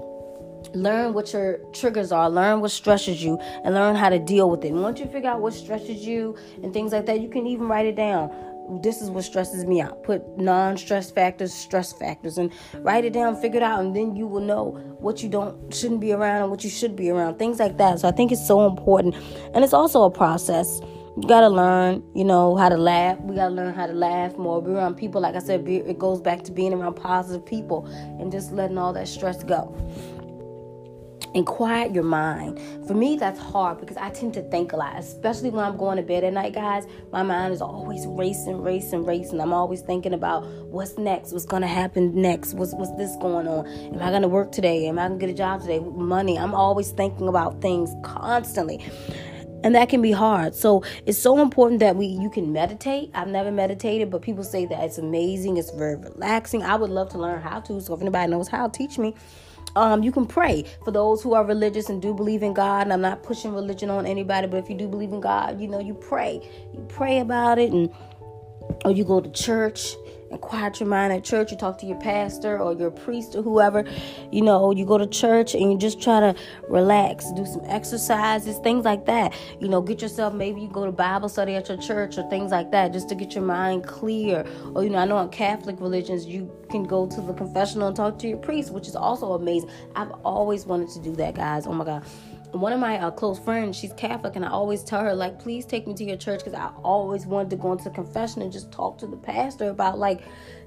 learn 0.74 1.14
what 1.14 1.32
your 1.34 1.58
triggers 1.74 2.12
are 2.12 2.30
learn 2.30 2.60
what 2.60 2.70
stresses 2.70 3.24
you 3.24 3.38
and 3.64 3.74
learn 3.74 3.96
how 3.96 4.10
to 4.10 4.20
deal 4.20 4.50
with 4.50 4.64
it 4.64 4.70
and 4.70 4.82
once 4.82 5.00
you 5.00 5.06
figure 5.08 5.30
out 5.30 5.42
what 5.42 5.54
stresses 5.54 6.06
you 6.06 6.36
and 6.62 6.74
things 6.74 6.92
like 6.92 7.06
that 7.06 7.22
you 7.22 7.30
can 7.30 7.48
even 7.48 7.68
write 7.68 7.86
it 7.86 7.96
down 7.96 8.30
this 8.82 9.02
is 9.02 9.10
what 9.10 9.24
stresses 9.24 9.66
me 9.66 9.82
out 9.82 10.04
put 10.04 10.38
non-stress 10.38 11.12
factors 11.12 11.54
stress 11.54 11.92
factors 11.94 12.38
and 12.38 12.52
write 12.76 13.04
it 13.04 13.14
down 13.14 13.36
figure 13.36 13.58
it 13.58 13.64
out 13.64 13.80
and 13.80 13.96
then 13.96 14.16
you 14.16 14.28
will 14.28 14.42
know 14.42 14.72
what 15.00 15.24
you 15.24 15.30
don't 15.30 15.74
shouldn't 15.74 16.00
be 16.00 16.12
around 16.12 16.44
and 16.44 16.52
what 16.52 16.64
you 16.64 16.70
should 16.70 16.96
be 16.96 17.10
around 17.10 17.38
things 17.38 17.60
like 17.60 17.78
that 17.78 18.00
so 18.00 18.08
i 18.08 18.12
think 18.12 18.32
it's 18.32 18.46
so 18.48 18.68
important 18.68 19.16
and 19.54 19.64
it's 19.64 19.74
also 19.74 20.04
a 20.04 20.12
process 20.12 20.82
you 21.18 21.28
gotta 21.28 21.50
learn, 21.50 22.02
you 22.16 22.24
know, 22.24 22.56
how 22.56 22.70
to 22.70 22.78
laugh. 22.78 23.20
We 23.20 23.36
gotta 23.36 23.54
learn 23.54 23.74
how 23.74 23.88
to 23.88 23.94
laugh 23.94 24.38
more. 24.38 24.62
Be 24.62 24.72
around 24.72 24.96
people, 24.96 25.20
like 25.20 25.36
I 25.36 25.40
said, 25.40 25.68
it 25.68 26.00
goes 26.00 26.22
back 26.22 26.44
to 26.44 26.52
being 26.52 26.72
around 26.72 26.94
positive 26.94 27.46
people 27.46 27.88
and 28.20 28.32
just 28.32 28.54
letting 28.54 28.78
all 28.78 28.94
that 28.94 29.08
stress 29.08 29.44
go 29.44 29.76
and 31.36 31.46
quiet 31.46 31.94
your 31.94 32.04
mind. 32.04 32.60
For 32.88 32.94
me, 32.94 33.18
that's 33.18 33.40
hard 33.40 33.80
because 33.80 33.98
I 33.98 34.10
tend 34.10 34.34
to 34.36 34.42
think 34.50 34.74
a 34.74 34.78
lot, 34.78 34.98
especially 34.98 35.50
when 35.50 35.64
I'm 35.64 35.78
going 35.78 35.98
to 35.98 36.04
bed 36.04 36.24
at 36.24 36.34
night, 36.34 36.54
guys. 36.54 36.86
My 37.12 37.24
mind 37.24 37.54
is 37.54 37.62
always 37.62 38.06
racing, 38.08 38.62
racing, 38.62 39.06
racing. 39.06 39.40
I'm 39.40 39.54
always 39.54 39.82
thinking 39.82 40.14
about 40.14 40.46
what's 40.46 40.98
next, 40.98 41.34
what's 41.34 41.46
to 41.62 41.68
happen 41.68 42.20
next, 42.20 42.54
what's, 42.54 42.74
what's 42.74 42.92
this 42.96 43.16
going 43.18 43.48
on? 43.48 43.68
Am 43.68 44.02
I 44.02 44.12
to 44.20 44.28
work 44.28 44.52
today? 44.52 44.88
Am 44.88 44.98
I 45.00 45.08
to 45.08 45.16
get 45.16 45.30
a 45.30 45.34
job 45.34 45.62
today? 45.62 45.80
Money. 45.80 46.38
I'm 46.38 46.54
always 46.54 46.92
thinking 46.92 47.28
about 47.28 47.62
things 47.62 47.94
constantly 48.04 48.84
and 49.64 49.76
that 49.76 49.90
can 49.90 50.02
be 50.02 50.12
hard 50.12 50.56
so 50.56 50.84
it's 51.06 51.18
so 51.18 51.42
important 51.42 51.80
that 51.80 51.96
we 51.96 52.06
you 52.06 52.30
can 52.30 52.52
meditate 52.52 53.10
i've 53.14 53.28
never 53.28 53.52
meditated 53.52 54.10
but 54.10 54.22
people 54.22 54.44
say 54.44 54.66
that 54.66 54.82
it's 54.84 54.98
amazing 54.98 55.58
it's 55.58 55.72
very 55.72 55.96
relaxing 55.96 56.64
i 56.64 56.76
would 56.76 56.90
love 56.90 57.10
to 57.10 57.18
learn 57.18 57.42
how 57.42 57.60
to 57.60 57.82
so 57.82 57.94
if 57.94 58.02
anybody 58.02 58.32
knows 58.32 58.48
how 58.48 58.68
teach 58.68 58.98
me 58.98 59.14
um, 59.76 60.04
you 60.04 60.12
can 60.12 60.26
pray 60.26 60.66
for 60.84 60.92
those 60.92 61.22
who 61.22 61.34
are 61.34 61.46
religious 61.46 61.90
and 61.90 62.02
do 62.02 62.14
believe 62.14 62.44
in 62.44 62.54
God. 62.54 62.84
And 62.84 62.94
I'm 62.94 63.02
not 63.02 63.24
pushing 63.24 63.54
religion 63.54 63.90
on 63.90 64.06
anybody, 64.06 64.48
but 64.48 64.58
if 64.58 64.70
you 64.70 64.76
do 64.78 64.88
believe 64.88 65.12
in 65.12 65.22
God, 65.22 65.60
you 65.62 65.68
know, 65.68 65.80
you 65.80 65.94
pray. 65.94 66.42
You 66.74 66.86
pray 66.90 67.20
about 67.20 67.60
it, 67.60 67.72
and 67.72 67.94
or 68.86 68.92
you 68.92 69.04
go 69.04 69.22
to 69.22 69.30
church 69.32 69.96
quiet 70.38 70.80
your 70.80 70.90
mind 70.90 71.14
at 71.14 71.24
church. 71.24 71.52
You 71.52 71.58
talk 71.58 71.78
to 71.80 71.86
your 71.86 72.00
pastor 72.00 72.60
or 72.60 72.74
your 72.74 72.92
priest 72.92 73.36
or 73.36 73.42
whoever. 73.42 73.84
You 74.32 74.42
know, 74.42 74.72
you 74.72 74.86
go 74.86 74.98
to 74.98 75.08
church 75.08 75.54
and 75.54 75.72
you 75.72 75.78
just 75.78 76.02
try 76.02 76.20
to 76.20 76.36
relax, 76.68 77.32
do 77.34 77.46
some 77.46 77.62
exercises, 77.66 78.58
things 78.60 78.86
like 78.86 79.06
that. 79.06 79.34
You 79.60 79.68
know, 79.68 79.82
get 79.82 80.02
yourself 80.02 80.34
maybe 80.34 80.62
you 80.62 80.70
go 80.70 80.86
to 80.86 80.92
Bible 80.92 81.30
study 81.30 81.56
at 81.56 81.68
your 81.70 81.78
church 81.78 82.18
or 82.18 82.30
things 82.30 82.52
like 82.52 82.72
that 82.72 82.94
just 82.94 83.10
to 83.10 83.16
get 83.16 83.34
your 83.34 83.44
mind 83.44 83.86
clear. 83.86 84.46
Or, 84.76 84.84
you 84.84 84.90
know, 84.90 85.00
I 85.00 85.06
know 85.06 85.20
in 85.20 85.30
Catholic 85.30 85.80
religions 85.80 86.26
you 86.26 86.52
can 86.70 86.84
go 86.84 87.08
to 87.08 87.22
the 87.22 87.34
confessional 87.34 87.88
and 87.88 87.96
talk 87.96 88.20
to 88.20 88.28
your 88.28 88.38
priest, 88.38 88.72
which 88.72 88.88
is 88.88 88.96
also 88.96 89.34
amazing. 89.34 89.70
I've 89.96 90.12
always 90.24 90.66
wanted 90.66 90.90
to 90.90 91.00
do 91.00 91.16
that, 91.16 91.36
guys. 91.36 91.66
Oh 91.66 91.74
my 91.74 91.86
God 91.86 92.04
one 92.52 92.74
of 92.74 92.80
my 92.80 92.98
uh, 92.98 93.12
close 93.12 93.38
friends, 93.38 93.78
she's 93.78 93.94
Catholic, 93.94 94.36
and 94.36 94.44
I 94.44 94.50
always 94.50 94.84
tell 94.84 95.02
her, 95.02 95.14
like, 95.14 95.40
please 95.40 95.66
take 95.66 95.88
me 95.88 95.94
to 95.96 96.04
your 96.04 96.18
church 96.18 96.40
because 96.40 96.54
I 96.54 96.72
always 96.84 97.26
wanted 97.26 97.52
to 97.52 97.56
go 97.56 97.72
into 97.72 97.90
confession 97.90 98.42
and 98.42 98.52
just 98.52 98.72
talk 98.72 98.98
to 99.00 99.08
the 99.08 99.18
pastor 99.18 99.70
about 99.70 100.00
like 100.00 100.22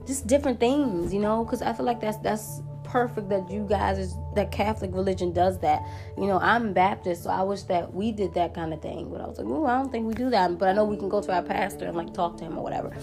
just 0.07 0.27
different 0.27 0.61
things, 0.61 1.12
you 1.12 1.21
know, 1.21 1.45
because 1.45 1.62
I 1.62 1.73
feel 1.73 1.87
like 1.87 2.01
that's 2.01 2.19
that's 2.19 2.62
perfect 2.85 3.31
that 3.31 3.51
you 3.51 3.67
guys 3.69 3.99
is 3.99 4.15
that 4.35 4.53
Catholic 4.53 4.95
religion 4.95 5.33
does 5.33 5.59
that. 5.61 5.83
You 6.17 6.27
know, 6.27 6.39
I'm 6.39 6.73
Baptist, 6.73 7.25
so 7.25 7.31
I 7.31 7.43
wish 7.43 7.62
that 7.62 7.93
we 7.93 8.12
did 8.12 8.35
that 8.35 8.55
kind 8.55 8.73
of 8.73 8.81
thing. 8.81 9.11
But 9.11 9.21
I 9.21 9.27
was 9.27 9.39
like, 9.39 9.47
oh, 9.49 9.67
I 9.67 9.79
don't 9.79 9.91
think 9.91 10.07
we 10.07 10.15
do 10.15 10.31
that. 10.31 10.59
But 10.59 10.69
I 10.69 10.73
know 10.73 10.85
we 10.85 10.97
can 10.97 11.09
go 11.09 11.21
to 11.21 11.33
our 11.33 11.43
pastor 11.43 11.87
and 11.87 11.97
like 11.97 12.15
talk 12.15 12.37
to 12.39 12.45
him 12.45 12.59
or 12.59 12.62
whatever. 12.62 12.97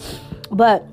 But 0.51 0.87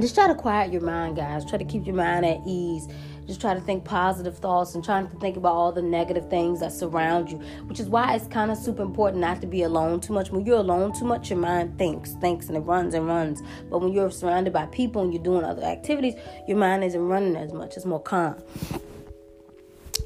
just 0.00 0.14
try 0.14 0.26
to 0.26 0.34
quiet 0.34 0.72
your 0.72 0.82
mind, 0.82 1.16
guys. 1.16 1.44
Try 1.44 1.58
to 1.58 1.64
keep 1.64 1.86
your 1.86 1.96
mind 1.96 2.26
at 2.26 2.40
ease 2.46 2.88
just 3.26 3.40
try 3.40 3.54
to 3.54 3.60
think 3.60 3.84
positive 3.84 4.38
thoughts 4.38 4.74
and 4.74 4.84
trying 4.84 5.08
to 5.08 5.16
think 5.16 5.36
about 5.36 5.54
all 5.54 5.72
the 5.72 5.82
negative 5.82 6.28
things 6.28 6.60
that 6.60 6.72
surround 6.72 7.30
you, 7.30 7.38
which 7.66 7.80
is 7.80 7.88
why 7.88 8.14
it's 8.14 8.26
kind 8.26 8.50
of 8.50 8.58
super 8.58 8.82
important 8.82 9.20
not 9.20 9.40
to 9.40 9.46
be 9.46 9.62
alone 9.62 10.00
too 10.00 10.12
much. 10.12 10.30
When 10.30 10.44
you're 10.44 10.58
alone 10.58 10.92
too 10.92 11.04
much, 11.04 11.30
your 11.30 11.38
mind 11.38 11.78
thinks, 11.78 12.12
thinks, 12.14 12.48
and 12.48 12.56
it 12.56 12.60
runs 12.60 12.94
and 12.94 13.06
runs. 13.06 13.42
But 13.70 13.78
when 13.78 13.92
you're 13.92 14.10
surrounded 14.10 14.52
by 14.52 14.66
people 14.66 15.02
and 15.02 15.12
you're 15.12 15.22
doing 15.22 15.44
other 15.44 15.62
activities, 15.62 16.14
your 16.46 16.58
mind 16.58 16.84
isn't 16.84 17.00
running 17.00 17.36
as 17.36 17.52
much. 17.52 17.76
It's 17.76 17.86
more 17.86 18.02
calm. 18.02 18.36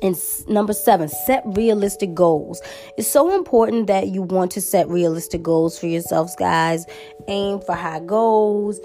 And 0.01 0.17
number 0.49 0.73
seven, 0.73 1.09
set 1.09 1.43
realistic 1.45 2.15
goals. 2.15 2.61
It's 2.97 3.09
so 3.09 3.35
important 3.35 3.89
that 3.89 4.09
you 4.09 4.23
want 4.23 4.53
to 4.53 4.61
set 4.61 4.89
realistic 4.89 5.43
goals 5.43 5.79
for 5.79 5.87
yourselves, 5.87 6.37
guys. 6.37 6.87
Aim 7.27 7.61
for 7.61 7.75
high 7.75 8.01
goals. 8.01 8.79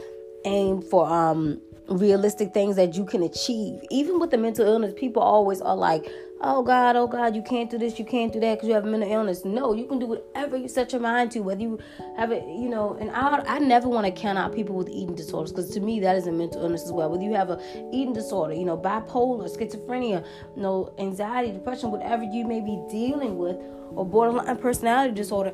Aim 0.45 0.81
for 0.81 1.07
um 1.07 1.61
realistic 1.87 2.53
things 2.53 2.75
that 2.75 2.95
you 2.95 3.05
can 3.05 3.23
achieve. 3.23 3.81
Even 3.89 4.19
with 4.19 4.31
the 4.31 4.37
mental 4.37 4.65
illness, 4.65 4.93
people 4.95 5.21
always 5.21 5.61
are 5.61 5.75
like, 5.75 6.09
oh 6.41 6.61
God, 6.61 6.95
oh 6.95 7.07
God, 7.07 7.35
you 7.35 7.41
can't 7.41 7.69
do 7.69 7.77
this, 7.77 7.97
you 7.97 8.05
can't 8.05 8.33
do 8.33 8.39
that 8.41 8.55
because 8.55 8.67
you 8.67 8.73
have 8.73 8.85
a 8.85 8.87
mental 8.87 9.09
illness. 9.09 9.45
No, 9.45 9.73
you 9.73 9.85
can 9.85 9.99
do 9.99 10.05
whatever 10.07 10.57
you 10.57 10.67
set 10.67 10.91
your 10.91 11.01
mind 11.01 11.31
to, 11.31 11.39
whether 11.39 11.61
you 11.61 11.79
have 12.17 12.31
it, 12.31 12.43
you 12.47 12.69
know, 12.69 12.97
and 12.99 13.11
I, 13.11 13.43
I 13.47 13.59
never 13.59 13.87
want 13.87 14.05
to 14.05 14.11
count 14.11 14.37
out 14.37 14.53
people 14.53 14.75
with 14.75 14.89
eating 14.89 15.15
disorders 15.15 15.51
because 15.51 15.69
to 15.71 15.79
me 15.79 15.99
that 16.01 16.15
is 16.15 16.27
a 16.27 16.31
mental 16.31 16.61
illness 16.61 16.83
as 16.83 16.91
well. 16.91 17.09
Whether 17.09 17.23
you 17.23 17.33
have 17.33 17.49
a 17.49 17.59
eating 17.91 18.13
disorder, 18.13 18.53
you 18.53 18.65
know, 18.65 18.77
bipolar, 18.77 19.49
schizophrenia, 19.49 20.25
you 20.55 20.61
know, 20.61 20.93
anxiety, 20.97 21.51
depression, 21.51 21.91
whatever 21.91 22.23
you 22.23 22.45
may 22.45 22.59
be 22.59 22.81
dealing 22.89 23.37
with, 23.37 23.57
or 23.95 24.05
borderline 24.05 24.57
personality 24.57 25.13
disorder, 25.13 25.53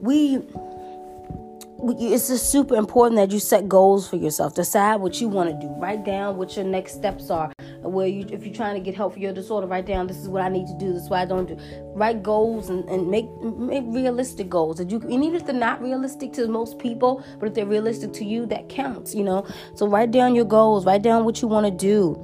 we 0.00 0.42
it's 1.82 2.28
just 2.28 2.50
super 2.50 2.76
important 2.76 3.16
that 3.16 3.30
you 3.30 3.38
set 3.38 3.68
goals 3.68 4.08
for 4.08 4.16
yourself. 4.16 4.54
Decide 4.54 4.96
what 4.96 5.20
you 5.20 5.28
want 5.28 5.50
to 5.50 5.66
do. 5.66 5.72
Write 5.74 6.04
down 6.04 6.36
what 6.36 6.56
your 6.56 6.64
next 6.64 6.94
steps 6.94 7.30
are. 7.30 7.52
Where 7.82 8.06
you, 8.06 8.26
if 8.30 8.44
you're 8.44 8.54
trying 8.54 8.74
to 8.74 8.80
get 8.80 8.94
help 8.94 9.14
for 9.14 9.18
your 9.18 9.32
disorder, 9.32 9.66
write 9.66 9.86
down 9.86 10.06
this 10.06 10.18
is 10.18 10.28
what 10.28 10.42
I 10.42 10.48
need 10.48 10.66
to 10.66 10.76
do. 10.78 10.92
This 10.92 11.04
is 11.04 11.10
what 11.10 11.20
I 11.20 11.24
don't 11.24 11.46
do. 11.46 11.58
Write 11.94 12.22
goals 12.22 12.68
and, 12.68 12.86
and 12.90 13.10
make 13.10 13.30
make 13.42 13.84
realistic 13.86 14.50
goals. 14.50 14.76
That 14.76 14.90
you, 14.90 15.00
and 15.00 15.24
even 15.24 15.34
if 15.34 15.46
they're 15.46 15.54
not 15.54 15.80
realistic 15.80 16.32
to 16.34 16.46
most 16.48 16.78
people, 16.78 17.24
but 17.38 17.48
if 17.48 17.54
they're 17.54 17.66
realistic 17.66 18.12
to 18.14 18.24
you, 18.24 18.46
that 18.46 18.68
counts. 18.68 19.14
You 19.14 19.24
know. 19.24 19.46
So 19.74 19.86
write 19.86 20.10
down 20.10 20.34
your 20.34 20.44
goals. 20.44 20.84
Write 20.84 21.02
down 21.02 21.24
what 21.24 21.40
you 21.40 21.48
want 21.48 21.66
to 21.66 21.72
do, 21.72 22.14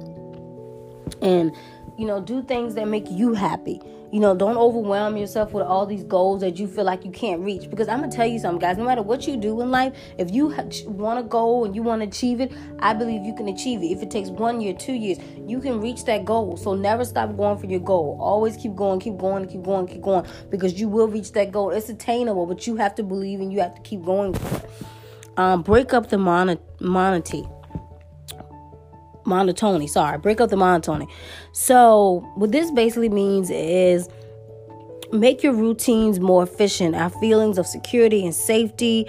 and 1.21 1.51
you 1.97 2.05
know, 2.05 2.21
do 2.21 2.43
things 2.43 2.75
that 2.75 2.87
make 2.87 3.09
you 3.09 3.33
happy. 3.33 3.81
You 4.09 4.21
know, 4.21 4.33
don't 4.33 4.55
overwhelm 4.55 5.17
yourself 5.17 5.51
with 5.51 5.65
all 5.65 5.85
these 5.85 6.03
goals 6.03 6.39
that 6.39 6.57
you 6.57 6.67
feel 6.67 6.85
like 6.85 7.03
you 7.03 7.11
can't 7.11 7.41
reach. 7.41 7.69
Because 7.69 7.89
I'm 7.89 7.99
going 7.99 8.09
to 8.09 8.15
tell 8.15 8.25
you 8.25 8.39
something, 8.39 8.59
guys. 8.59 8.77
No 8.77 8.85
matter 8.85 9.01
what 9.01 9.27
you 9.27 9.35
do 9.35 9.59
in 9.61 9.69
life, 9.69 9.93
if 10.17 10.31
you 10.31 10.47
want 10.85 11.19
a 11.19 11.23
goal 11.23 11.65
and 11.65 11.75
you 11.75 11.83
want 11.83 12.01
to 12.01 12.07
achieve 12.07 12.39
it, 12.39 12.53
I 12.79 12.93
believe 12.93 13.23
you 13.23 13.35
can 13.35 13.49
achieve 13.49 13.81
it. 13.81 13.87
If 13.87 14.01
it 14.01 14.09
takes 14.09 14.29
one 14.29 14.61
year, 14.61 14.73
two 14.73 14.93
years, 14.93 15.17
you 15.45 15.59
can 15.59 15.81
reach 15.81 16.05
that 16.05 16.23
goal. 16.23 16.55
So 16.55 16.73
never 16.73 17.03
stop 17.03 17.35
going 17.35 17.57
for 17.57 17.65
your 17.65 17.81
goal. 17.81 18.17
Always 18.21 18.55
keep 18.55 18.75
going, 18.75 19.01
keep 19.01 19.17
going, 19.17 19.45
keep 19.47 19.63
going, 19.63 19.87
keep 19.87 20.01
going. 20.01 20.25
Because 20.49 20.79
you 20.79 20.87
will 20.87 21.09
reach 21.09 21.33
that 21.33 21.51
goal. 21.51 21.71
It's 21.71 21.89
attainable, 21.89 22.45
but 22.45 22.65
you 22.65 22.77
have 22.77 22.95
to 22.95 23.03
believe 23.03 23.41
and 23.41 23.51
you 23.51 23.59
have 23.59 23.75
to 23.75 23.81
keep 23.81 24.05
going 24.05 24.33
for 24.33 24.57
it. 24.57 24.69
Um, 25.35 25.61
break 25.63 25.93
up 25.93 26.09
the 26.09 26.17
mon- 26.17 26.59
monotony 26.79 27.47
monotony. 29.27 29.87
Sorry, 29.87 30.17
break 30.17 30.41
up 30.41 30.49
the 30.49 30.57
monotony. 30.57 31.07
So, 31.51 32.27
what 32.35 32.51
this 32.51 32.71
basically 32.71 33.09
means 33.09 33.49
is 33.49 34.09
make 35.11 35.43
your 35.43 35.53
routines 35.53 36.19
more 36.19 36.43
efficient. 36.43 36.95
Our 36.95 37.09
feelings 37.09 37.57
of 37.57 37.67
security 37.67 38.25
and 38.25 38.33
safety. 38.33 39.07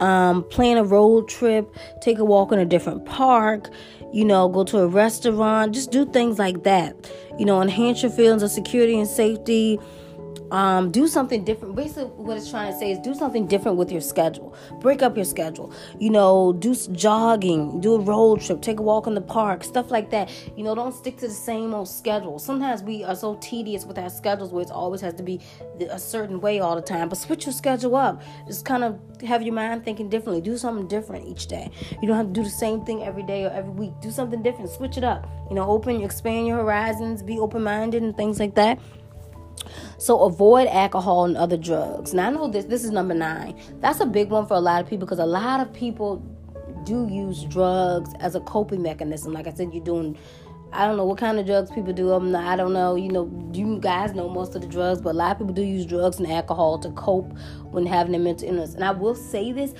Um, 0.00 0.44
plan 0.50 0.76
a 0.76 0.84
road 0.84 1.26
trip, 1.26 1.74
take 2.02 2.18
a 2.18 2.24
walk 2.24 2.52
in 2.52 2.58
a 2.58 2.66
different 2.66 3.06
park, 3.06 3.70
you 4.12 4.26
know, 4.26 4.46
go 4.46 4.62
to 4.64 4.80
a 4.80 4.86
restaurant, 4.86 5.72
just 5.72 5.90
do 5.90 6.04
things 6.04 6.38
like 6.38 6.64
that. 6.64 7.10
You 7.38 7.46
know, 7.46 7.62
enhance 7.62 8.02
your 8.02 8.10
feelings 8.10 8.42
of 8.42 8.50
security 8.50 8.98
and 8.98 9.08
safety 9.08 9.78
um, 10.50 10.90
do 10.90 11.08
something 11.08 11.44
different. 11.44 11.74
Basically, 11.74 12.04
what 12.04 12.36
it's 12.36 12.50
trying 12.50 12.72
to 12.72 12.78
say 12.78 12.92
is 12.92 12.98
do 12.98 13.14
something 13.14 13.46
different 13.46 13.76
with 13.76 13.90
your 13.90 14.00
schedule. 14.00 14.54
Break 14.80 15.02
up 15.02 15.16
your 15.16 15.24
schedule. 15.24 15.72
You 15.98 16.10
know, 16.10 16.52
do 16.52 16.74
jogging, 16.74 17.80
do 17.80 17.94
a 17.94 17.98
road 18.00 18.40
trip, 18.40 18.62
take 18.62 18.78
a 18.78 18.82
walk 18.82 19.06
in 19.06 19.14
the 19.14 19.20
park, 19.20 19.64
stuff 19.64 19.90
like 19.90 20.10
that. 20.10 20.30
You 20.56 20.64
know, 20.64 20.74
don't 20.74 20.94
stick 20.94 21.16
to 21.18 21.28
the 21.28 21.34
same 21.34 21.74
old 21.74 21.88
schedule. 21.88 22.38
Sometimes 22.38 22.82
we 22.82 23.02
are 23.04 23.16
so 23.16 23.36
tedious 23.40 23.84
with 23.84 23.98
our 23.98 24.10
schedules 24.10 24.52
where 24.52 24.62
it 24.62 24.70
always 24.70 25.00
has 25.00 25.14
to 25.14 25.22
be 25.22 25.40
a 25.90 25.98
certain 25.98 26.40
way 26.40 26.60
all 26.60 26.76
the 26.76 26.82
time. 26.82 27.08
But 27.08 27.18
switch 27.18 27.46
your 27.46 27.52
schedule 27.52 27.96
up. 27.96 28.22
Just 28.46 28.64
kind 28.64 28.84
of 28.84 29.00
have 29.22 29.42
your 29.42 29.54
mind 29.54 29.84
thinking 29.84 30.08
differently. 30.08 30.40
Do 30.40 30.56
something 30.56 30.86
different 30.86 31.26
each 31.26 31.46
day. 31.48 31.70
You 32.00 32.08
don't 32.08 32.16
have 32.16 32.26
to 32.28 32.32
do 32.32 32.44
the 32.44 32.50
same 32.50 32.84
thing 32.84 33.02
every 33.02 33.22
day 33.22 33.44
or 33.44 33.50
every 33.50 33.72
week. 33.72 33.92
Do 34.00 34.10
something 34.10 34.42
different. 34.42 34.70
Switch 34.70 34.96
it 34.96 35.04
up. 35.04 35.28
You 35.48 35.56
know, 35.56 35.68
open, 35.68 36.02
expand 36.02 36.46
your 36.46 36.58
horizons, 36.58 37.22
be 37.22 37.38
open 37.38 37.62
minded, 37.62 38.02
and 38.02 38.16
things 38.16 38.38
like 38.38 38.54
that. 38.54 38.78
So 39.98 40.24
avoid 40.24 40.68
alcohol 40.68 41.24
and 41.24 41.36
other 41.36 41.56
drugs. 41.56 42.14
Now 42.14 42.28
I 42.28 42.30
know 42.30 42.48
this 42.48 42.66
this 42.66 42.84
is 42.84 42.90
number 42.90 43.14
9. 43.14 43.80
That's 43.80 44.00
a 44.00 44.06
big 44.06 44.30
one 44.30 44.46
for 44.46 44.54
a 44.54 44.60
lot 44.60 44.82
of 44.82 44.88
people 44.88 45.06
because 45.06 45.18
a 45.18 45.26
lot 45.26 45.60
of 45.60 45.72
people 45.72 46.16
do 46.84 47.08
use 47.08 47.44
drugs 47.44 48.10
as 48.20 48.34
a 48.34 48.40
coping 48.40 48.82
mechanism. 48.82 49.32
Like 49.32 49.46
I 49.46 49.52
said, 49.52 49.72
you're 49.72 49.84
doing 49.84 50.16
I 50.72 50.86
don't 50.86 50.96
know 50.96 51.04
what 51.04 51.18
kind 51.18 51.38
of 51.38 51.46
drugs 51.46 51.70
people 51.70 51.92
do. 51.92 52.10
I'm 52.12 52.30
not, 52.32 52.44
I 52.44 52.56
don't 52.56 52.72
know. 52.72 52.96
You 52.96 53.10
know, 53.10 53.50
you 53.52 53.78
guys 53.78 54.12
know 54.12 54.28
most 54.28 54.54
of 54.54 54.62
the 54.62 54.68
drugs, 54.68 55.00
but 55.00 55.10
a 55.10 55.18
lot 55.18 55.32
of 55.32 55.38
people 55.38 55.54
do 55.54 55.62
use 55.62 55.86
drugs 55.86 56.18
and 56.18 56.30
alcohol 56.30 56.78
to 56.80 56.90
cope 56.90 57.32
when 57.70 57.86
having 57.86 58.14
a 58.14 58.18
mental 58.18 58.48
illness. 58.48 58.74
And 58.74 58.84
I 58.84 58.90
will 58.90 59.14
say 59.14 59.52
this. 59.52 59.74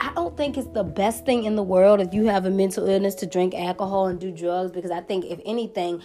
I 0.00 0.12
don't 0.14 0.36
think 0.36 0.56
it's 0.56 0.68
the 0.68 0.84
best 0.84 1.26
thing 1.26 1.44
in 1.44 1.56
the 1.56 1.62
world 1.62 2.00
if 2.00 2.14
you 2.14 2.26
have 2.26 2.46
a 2.46 2.50
mental 2.50 2.88
illness 2.88 3.16
to 3.16 3.26
drink 3.26 3.52
alcohol 3.54 4.06
and 4.06 4.20
do 4.20 4.30
drugs 4.30 4.70
because 4.70 4.92
I 4.92 5.00
think 5.00 5.24
if 5.24 5.40
anything 5.44 6.00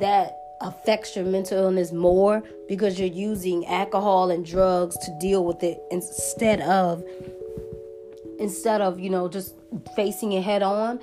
that 0.00 0.37
affects 0.60 1.14
your 1.14 1.24
mental 1.24 1.58
illness 1.58 1.92
more 1.92 2.42
because 2.68 2.98
you're 2.98 3.08
using 3.08 3.64
alcohol 3.66 4.30
and 4.30 4.44
drugs 4.44 4.96
to 4.98 5.16
deal 5.20 5.44
with 5.44 5.62
it 5.62 5.78
instead 5.90 6.60
of 6.62 7.04
instead 8.38 8.80
of 8.80 8.98
you 8.98 9.10
know 9.10 9.28
just 9.28 9.54
facing 9.94 10.32
it 10.32 10.42
head 10.42 10.62
on 10.62 11.00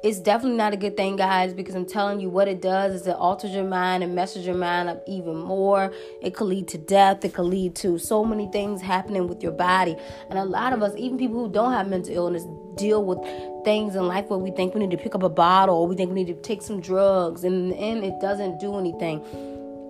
it's 0.00 0.20
definitely 0.20 0.56
not 0.56 0.72
a 0.72 0.76
good 0.76 0.96
thing, 0.96 1.16
guys, 1.16 1.52
because 1.52 1.74
I'm 1.74 1.84
telling 1.84 2.20
you 2.20 2.30
what 2.30 2.46
it 2.46 2.62
does 2.62 2.94
is 2.94 3.06
it 3.06 3.16
alters 3.16 3.50
your 3.50 3.64
mind 3.64 4.04
and 4.04 4.14
messes 4.14 4.46
your 4.46 4.54
mind 4.54 4.88
up 4.88 5.02
even 5.08 5.36
more. 5.36 5.92
It 6.22 6.34
could 6.34 6.46
lead 6.46 6.68
to 6.68 6.78
death. 6.78 7.24
It 7.24 7.34
could 7.34 7.46
lead 7.46 7.74
to 7.76 7.98
so 7.98 8.24
many 8.24 8.48
things 8.52 8.80
happening 8.80 9.26
with 9.26 9.42
your 9.42 9.52
body. 9.52 9.96
And 10.30 10.38
a 10.38 10.44
lot 10.44 10.72
of 10.72 10.82
us, 10.82 10.92
even 10.96 11.18
people 11.18 11.44
who 11.44 11.50
don't 11.50 11.72
have 11.72 11.88
mental 11.88 12.14
illness, 12.14 12.44
deal 12.76 13.04
with 13.04 13.18
things 13.64 13.96
in 13.96 14.06
life 14.06 14.26
where 14.28 14.38
we 14.38 14.52
think 14.52 14.72
we 14.72 14.80
need 14.80 14.96
to 14.96 15.02
pick 15.02 15.16
up 15.16 15.24
a 15.24 15.28
bottle 15.28 15.74
or 15.74 15.88
we 15.88 15.96
think 15.96 16.10
we 16.10 16.22
need 16.22 16.32
to 16.32 16.40
take 16.42 16.62
some 16.62 16.80
drugs. 16.80 17.42
And 17.42 17.54
in 17.54 17.68
the 17.70 17.76
end, 17.76 18.04
it 18.04 18.20
doesn't 18.20 18.60
do 18.60 18.78
anything. 18.78 19.20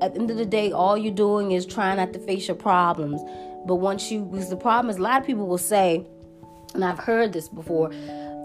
At 0.01 0.15
the 0.15 0.21
end 0.21 0.31
of 0.31 0.39
the 0.39 0.47
day, 0.47 0.73
all 0.73 0.97
you're 0.97 1.13
doing 1.13 1.53
is 1.53 1.67
trying 1.67 1.99
not 1.99 2.15
to 2.15 2.19
face 2.19 2.49
your 2.49 2.57
problems. 2.57 3.21
But 3.67 3.75
once 3.75 4.11
you, 4.11 4.25
because 4.25 4.49
the 4.49 4.57
problem 4.57 4.89
is, 4.89 4.97
a 4.97 5.03
lot 5.03 5.21
of 5.21 5.27
people 5.27 5.47
will 5.47 5.59
say, 5.59 6.07
and 6.73 6.83
I've 6.85 6.99
heard 6.99 7.35
this 7.35 7.49
before 7.49 7.91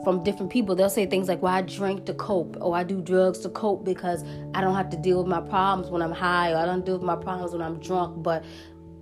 from 0.03 0.23
different 0.23 0.51
people. 0.51 0.75
They'll 0.75 0.89
say 0.89 1.05
things 1.05 1.27
like, 1.27 1.41
Well, 1.41 1.53
I 1.53 1.61
drink 1.61 2.05
to 2.05 2.13
cope, 2.13 2.57
or 2.61 2.75
I 2.75 2.83
do 2.83 3.01
drugs 3.01 3.39
to 3.39 3.49
cope 3.49 3.83
because 3.83 4.23
I 4.53 4.61
don't 4.61 4.75
have 4.75 4.89
to 4.91 4.97
deal 4.97 5.19
with 5.19 5.27
my 5.27 5.41
problems 5.41 5.89
when 5.89 6.01
I'm 6.01 6.11
high, 6.11 6.51
or 6.51 6.57
I 6.57 6.65
don't 6.65 6.85
deal 6.85 6.95
with 6.95 7.03
my 7.03 7.15
problems 7.15 7.53
when 7.53 7.61
I'm 7.61 7.79
drunk. 7.79 8.23
But 8.23 8.43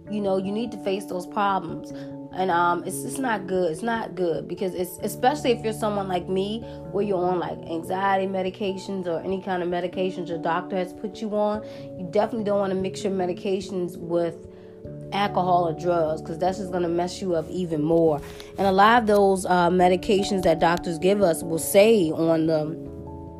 you 0.10 0.22
know, 0.22 0.38
you 0.38 0.51
need 0.51 0.72
to 0.72 0.84
face 0.84 1.05
those 1.05 1.25
problems. 1.25 1.91
And 2.34 2.50
um, 2.50 2.84
it's 2.86 3.03
it's 3.03 3.17
not 3.17 3.46
good. 3.46 3.72
It's 3.72 3.81
not 3.81 4.15
good 4.15 4.48
because 4.48 4.74
it's 4.74 4.98
especially 5.03 5.51
if 5.51 5.63
you're 5.63 5.74
someone 5.74 6.08
like 6.08 6.29
me, 6.29 6.62
where 6.91 7.03
you're 7.03 7.25
on 7.25 7.39
like 7.39 7.58
anxiety 7.70 8.25
medications 8.25 9.05
or 9.05 9.20
any 9.20 9.41
kind 9.41 9.62
of 9.62 9.70
medications 9.70 10.29
your 10.29 10.38
doctor 10.38 10.77
has 10.77 10.93
put 10.93 11.22
you 11.22 11.36
on. 11.36 11.63
You 12.00 12.08
definitely 12.10 12.46
don't 12.46 12.60
want 12.60 12.72
to 12.72 12.79
mix 12.79 13.03
your 13.03 13.12
medications 13.12 13.98
with 13.98 14.48
alcohol 15.13 15.68
or 15.68 15.74
drugs 15.74 16.22
because 16.22 16.38
that's 16.38 16.58
just 16.58 16.72
going 16.72 16.84
to 16.84 16.89
mess 16.89 17.22
you 17.22 17.36
up 17.36 17.46
even 17.50 17.82
more. 17.82 18.22
And 18.58 18.68
a 18.68 18.72
lot 18.72 19.01
of 19.01 19.08
those 19.08 19.46
uh, 19.46 19.70
medications 19.70 20.44
that 20.44 20.60
doctors 20.60 20.98
give 20.98 21.22
us 21.22 21.44
will 21.44 21.60
say 21.60 22.12
on 22.12 22.48
the 22.48 22.91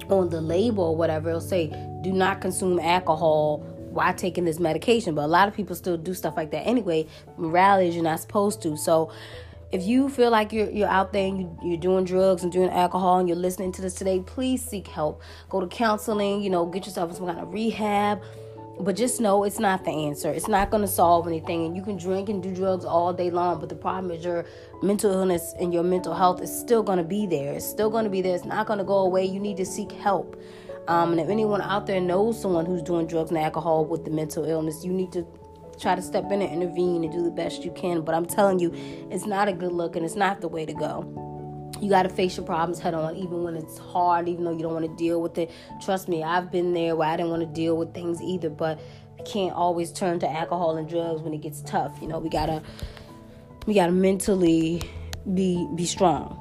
on 0.10 0.30
the 0.30 0.42
label 0.42 0.84
or 0.84 0.96
whatever, 0.96 1.30
it'll 1.30 1.42
say, 1.42 1.68
"Do 2.02 2.12
not 2.12 2.42
consume 2.42 2.80
alcohol." 2.80 3.66
While 3.92 4.14
taking 4.14 4.46
this 4.46 4.58
medication, 4.58 5.16
but 5.16 5.26
a 5.26 5.28
lot 5.28 5.50
of 5.50 5.54
people 5.54 5.76
still 5.76 5.98
do 5.98 6.14
stuff 6.14 6.38
like 6.38 6.52
that 6.52 6.66
anyway. 6.66 7.06
Morality 7.36 7.90
is 7.90 7.96
you're 7.96 8.06
not 8.06 8.22
supposed 8.22 8.62
to. 8.62 8.78
So, 8.78 9.12
if 9.74 9.84
you 9.84 10.08
feel 10.08 10.32
like 10.32 10.54
you're 10.54 10.70
you're 10.70 10.88
out 10.88 11.12
there 11.12 11.28
and 11.28 11.40
you, 11.42 11.60
you're 11.62 11.78
doing 11.78 12.06
drugs 12.06 12.44
and 12.44 12.54
doing 12.54 12.70
alcohol 12.70 13.20
and 13.20 13.28
you're 13.28 13.38
listening 13.38 13.74
to 13.74 13.82
this 13.82 13.96
today, 13.96 14.22
please 14.26 14.64
seek 14.64 14.88
help. 14.88 15.22
Go 15.50 15.60
to 15.60 15.68
counseling. 15.68 16.42
You 16.42 16.50
know, 16.50 16.66
get 16.66 16.86
yourself 16.86 17.14
some 17.18 17.26
kind 17.26 17.40
of 17.40 17.52
rehab 17.52 18.22
but 18.82 18.96
just 18.96 19.22
know 19.22 19.44
it's 19.44 19.60
not 19.60 19.86
the 19.86 19.92
answer. 19.92 20.32
It's 20.32 20.48
not 20.48 20.72
going 20.72 20.82
to 20.82 20.88
solve 20.88 21.28
anything. 21.28 21.66
And 21.66 21.76
you 21.76 21.84
can 21.84 21.98
drink 21.98 22.30
and 22.30 22.42
do 22.42 22.54
drugs 22.54 22.86
all 22.86 23.14
day 23.14 23.30
long, 23.30 23.60
but 23.60 23.70
the 23.70 23.76
problem 23.76 24.12
is 24.12 24.24
your 24.24 24.46
mental 24.82 25.12
illness 25.12 25.54
and 25.60 25.74
your 25.74 25.84
mental 25.84 26.14
health 26.14 26.42
is 26.42 26.54
still 26.54 26.84
going 26.84 26.98
to 26.98 27.04
be 27.04 27.26
there. 27.26 27.54
It's 27.54 27.66
still 27.66 27.90
going 27.90 28.04
to 28.04 28.10
be 28.10 28.22
there. 28.22 28.36
It's 28.36 28.46
not 28.46 28.68
going 28.68 28.80
to 28.80 28.86
go 28.86 29.00
away. 29.00 29.26
You 29.26 29.40
need 29.40 29.58
to 29.58 29.66
seek 29.66 29.92
help. 29.92 30.42
Um, 30.88 31.12
and 31.12 31.22
if 31.22 31.30
anyone 31.30 31.62
out 31.62 31.86
there 31.86 32.02
knows 32.02 32.42
someone 32.42 32.66
who's 32.66 32.82
doing 32.82 33.08
drugs 33.08 33.30
and 33.30 33.40
alcohol 33.40 33.86
with 33.86 34.04
the 34.04 34.12
mental 34.12 34.46
illness, 34.46 34.84
you 34.84 34.92
need 34.92 35.12
to 35.12 35.26
try 35.80 35.96
to 35.96 36.02
step 36.02 36.32
in 36.32 36.42
and 36.42 36.62
intervene 36.62 37.04
and 37.04 37.14
do 37.14 37.24
the 37.24 37.32
best 37.32 37.64
you 37.64 37.72
can. 37.72 38.02
But 38.02 38.16
I'm 38.16 38.26
telling 38.26 38.60
you, 38.60 38.72
it's 39.10 39.26
not 39.26 39.48
a 39.48 39.54
good 39.54 39.72
look 39.72 39.96
and 39.96 40.04
it's 40.04 40.16
not 40.16 40.42
the 40.42 40.48
way 40.48 40.66
to 40.66 40.74
go 40.74 41.31
you 41.82 41.90
got 41.90 42.04
to 42.04 42.10
face 42.10 42.38
your 42.38 42.46
problems 42.46 42.80
head 42.80 42.94
on 42.94 43.16
even 43.16 43.44
when 43.44 43.56
it's 43.56 43.78
hard 43.78 44.30
even 44.30 44.46
though 44.46 44.52
you 44.52 44.62
don't 44.62 44.74
want 44.74 44.86
to 44.86 44.96
deal 44.96 45.22
with 45.22 45.38
it. 45.38 45.52
Trust 45.82 46.08
me 46.08 46.24
i've 46.24 46.52
been 46.52 46.74
there 46.74 46.96
where 46.96 47.10
i 47.10 47.18
didn't 47.18 47.32
want 47.32 47.42
to 47.42 47.48
deal 47.48 47.76
with 47.76 47.94
things 47.94 48.22
either 48.22 48.50
but 48.50 48.80
we 49.18 49.24
can't 49.24 49.56
always 49.56 49.92
turn 49.92 50.20
to 50.20 50.30
alcohol 50.30 50.78
and 50.78 50.88
drugs 50.88 51.22
when 51.22 51.34
it 51.34 51.42
gets 51.42 51.62
tough 51.62 51.98
you 52.02 52.08
know? 52.08 52.20
We 52.20 52.30
gotta 52.30 52.62
we 53.68 53.74
gotta 53.74 53.92
mentally 53.92 54.82
be 55.34 55.68
be 55.76 55.86
strong. 55.86 56.38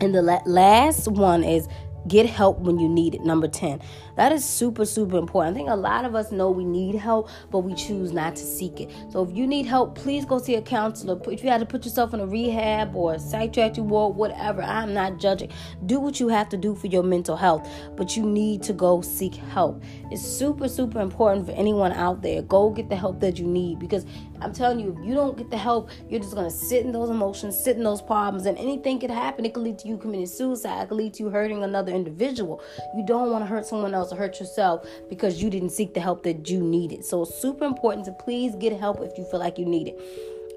And 0.00 0.14
the 0.14 0.22
la- 0.22 0.42
last 0.46 1.08
one 1.08 1.44
is 1.44 1.68
get 2.08 2.26
help 2.26 2.58
when 2.60 2.78
you 2.78 2.88
need 2.88 3.14
it 3.14 3.22
number 3.22 3.48
10 3.48 3.80
that 4.20 4.32
is 4.32 4.44
super, 4.44 4.84
super 4.84 5.16
important. 5.16 5.54
I 5.54 5.58
think 5.58 5.70
a 5.70 5.74
lot 5.74 6.04
of 6.04 6.14
us 6.14 6.30
know 6.30 6.50
we 6.50 6.66
need 6.66 6.94
help, 6.94 7.30
but 7.50 7.60
we 7.60 7.72
choose 7.72 8.12
not 8.12 8.36
to 8.36 8.42
seek 8.42 8.78
it. 8.78 8.90
So 9.08 9.22
if 9.22 9.34
you 9.34 9.46
need 9.46 9.64
help, 9.64 9.94
please 9.94 10.26
go 10.26 10.38
see 10.38 10.56
a 10.56 10.60
counselor. 10.60 11.18
If 11.32 11.42
you 11.42 11.48
had 11.48 11.60
to 11.60 11.64
put 11.64 11.86
yourself 11.86 12.12
in 12.12 12.20
a 12.20 12.26
rehab 12.26 12.94
or 12.94 13.14
a 13.14 13.18
psychiatric 13.18 13.86
ward, 13.86 14.16
whatever, 14.16 14.60
I'm 14.60 14.92
not 14.92 15.18
judging. 15.18 15.50
Do 15.86 15.98
what 16.00 16.20
you 16.20 16.28
have 16.28 16.50
to 16.50 16.58
do 16.58 16.74
for 16.74 16.88
your 16.88 17.02
mental 17.02 17.34
health, 17.34 17.66
but 17.96 18.14
you 18.14 18.22
need 18.26 18.62
to 18.64 18.74
go 18.74 19.00
seek 19.00 19.36
help. 19.36 19.82
It's 20.10 20.20
super, 20.20 20.68
super 20.68 21.00
important 21.00 21.46
for 21.46 21.52
anyone 21.52 21.92
out 21.92 22.20
there. 22.20 22.42
Go 22.42 22.68
get 22.68 22.90
the 22.90 22.96
help 22.96 23.20
that 23.20 23.38
you 23.38 23.46
need 23.46 23.78
because 23.78 24.04
I'm 24.42 24.52
telling 24.52 24.80
you, 24.80 24.96
if 24.98 25.04
you 25.06 25.14
don't 25.14 25.36
get 25.36 25.50
the 25.50 25.56
help, 25.56 25.90
you're 26.08 26.20
just 26.20 26.34
gonna 26.34 26.50
sit 26.50 26.84
in 26.84 26.92
those 26.92 27.10
emotions, 27.10 27.58
sit 27.58 27.76
in 27.76 27.84
those 27.84 28.00
problems, 28.00 28.46
and 28.46 28.56
anything 28.58 28.98
could 28.98 29.10
happen. 29.10 29.44
It 29.44 29.54
could 29.54 29.62
lead 29.62 29.78
to 29.80 29.88
you 29.88 29.98
committing 29.98 30.26
suicide. 30.26 30.82
It 30.82 30.88
could 30.88 30.96
lead 30.96 31.14
to 31.14 31.24
you 31.24 31.30
hurting 31.30 31.62
another 31.62 31.92
individual. 31.92 32.62
You 32.96 33.04
don't 33.04 33.30
want 33.30 33.42
to 33.44 33.46
hurt 33.46 33.66
someone 33.66 33.94
else 33.94 34.12
or 34.12 34.16
hurt 34.16 34.40
yourself 34.40 34.86
because 35.08 35.42
you 35.42 35.50
didn't 35.50 35.70
seek 35.70 35.94
the 35.94 36.00
help 36.00 36.22
that 36.22 36.48
you 36.48 36.60
needed. 36.60 37.04
So 37.04 37.22
it's 37.22 37.34
super 37.34 37.64
important 37.64 38.06
to 38.06 38.12
please 38.12 38.54
get 38.56 38.78
help 38.78 39.00
if 39.00 39.16
you 39.18 39.24
feel 39.24 39.40
like 39.40 39.58
you 39.58 39.66
need 39.66 39.88
it. 39.88 40.00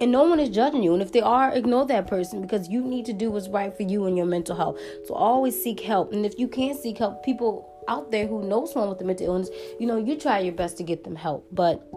And 0.01 0.11
no 0.11 0.23
one 0.23 0.39
is 0.39 0.49
judging 0.49 0.83
you. 0.83 0.93
And 0.93 1.01
if 1.01 1.11
they 1.11 1.21
are, 1.21 1.53
ignore 1.53 1.85
that 1.85 2.07
person 2.07 2.41
because 2.41 2.67
you 2.67 2.81
need 2.81 3.05
to 3.05 3.13
do 3.13 3.31
what's 3.31 3.47
right 3.47 3.75
for 3.75 3.83
you 3.83 4.05
and 4.05 4.17
your 4.17 4.25
mental 4.25 4.55
health. 4.55 4.79
So 5.05 5.13
always 5.13 5.61
seek 5.61 5.79
help. 5.79 6.13
And 6.13 6.25
if 6.25 6.37
you 6.37 6.47
can't 6.47 6.77
seek 6.77 6.97
help, 6.97 7.23
people 7.23 7.69
out 7.87 8.11
there 8.11 8.27
who 8.27 8.43
know 8.43 8.65
someone 8.65 8.89
with 8.89 9.01
a 9.01 9.03
mental 9.03 9.27
illness, 9.27 9.49
you 9.79 9.87
know, 9.87 9.97
you 9.97 10.17
try 10.17 10.39
your 10.39 10.53
best 10.53 10.77
to 10.77 10.83
get 10.83 11.03
them 11.03 11.15
help. 11.15 11.47
But 11.51 11.87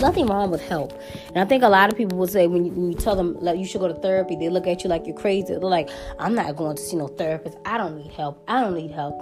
nothing 0.00 0.26
wrong 0.26 0.50
with 0.50 0.60
help. 0.60 0.92
And 1.28 1.38
I 1.38 1.44
think 1.44 1.62
a 1.62 1.68
lot 1.68 1.90
of 1.90 1.96
people 1.96 2.18
will 2.18 2.26
say 2.26 2.46
when 2.46 2.64
you, 2.64 2.72
when 2.72 2.92
you 2.92 2.98
tell 2.98 3.16
them 3.16 3.36
like 3.40 3.58
you 3.58 3.66
should 3.66 3.80
go 3.80 3.88
to 3.88 3.94
therapy, 3.94 4.36
they 4.36 4.48
look 4.48 4.66
at 4.66 4.84
you 4.84 4.90
like 4.90 5.06
you're 5.06 5.16
crazy. 5.16 5.48
They're 5.48 5.60
like, 5.60 5.88
I'm 6.18 6.34
not 6.34 6.56
going 6.56 6.76
to 6.76 6.82
see 6.82 6.96
no 6.96 7.08
therapist. 7.08 7.58
I 7.64 7.78
don't 7.78 7.96
need 7.96 8.12
help. 8.12 8.42
I 8.48 8.60
don't 8.60 8.74
need 8.74 8.90
help. 8.90 9.20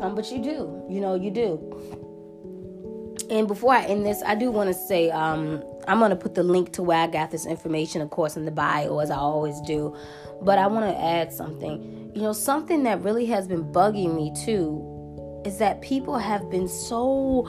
Um, 0.00 0.14
but 0.14 0.30
you 0.30 0.42
do, 0.42 0.84
you 0.88 1.00
know, 1.00 1.14
you 1.14 1.30
do. 1.30 2.06
And 3.30 3.46
before 3.46 3.74
I 3.74 3.84
end 3.84 4.06
this, 4.06 4.22
I 4.24 4.34
do 4.34 4.50
want 4.50 4.68
to 4.68 4.74
say 4.74 5.10
um, 5.10 5.62
I'm 5.86 5.98
going 5.98 6.10
to 6.10 6.16
put 6.16 6.34
the 6.34 6.42
link 6.42 6.72
to 6.74 6.82
where 6.82 6.98
I 6.98 7.06
got 7.06 7.30
this 7.30 7.46
information, 7.46 8.00
of 8.00 8.10
course, 8.10 8.36
in 8.36 8.44
the 8.44 8.50
bio, 8.50 9.00
as 9.00 9.10
I 9.10 9.16
always 9.16 9.60
do. 9.62 9.94
But 10.40 10.58
I 10.58 10.66
want 10.66 10.86
to 10.86 10.98
add 10.98 11.32
something. 11.32 12.12
You 12.14 12.22
know, 12.22 12.32
something 12.32 12.84
that 12.84 13.02
really 13.02 13.26
has 13.26 13.46
been 13.46 13.64
bugging 13.64 14.14
me 14.14 14.32
too 14.44 15.42
is 15.44 15.58
that 15.58 15.82
people 15.82 16.18
have 16.18 16.50
been 16.50 16.68
so 16.68 17.48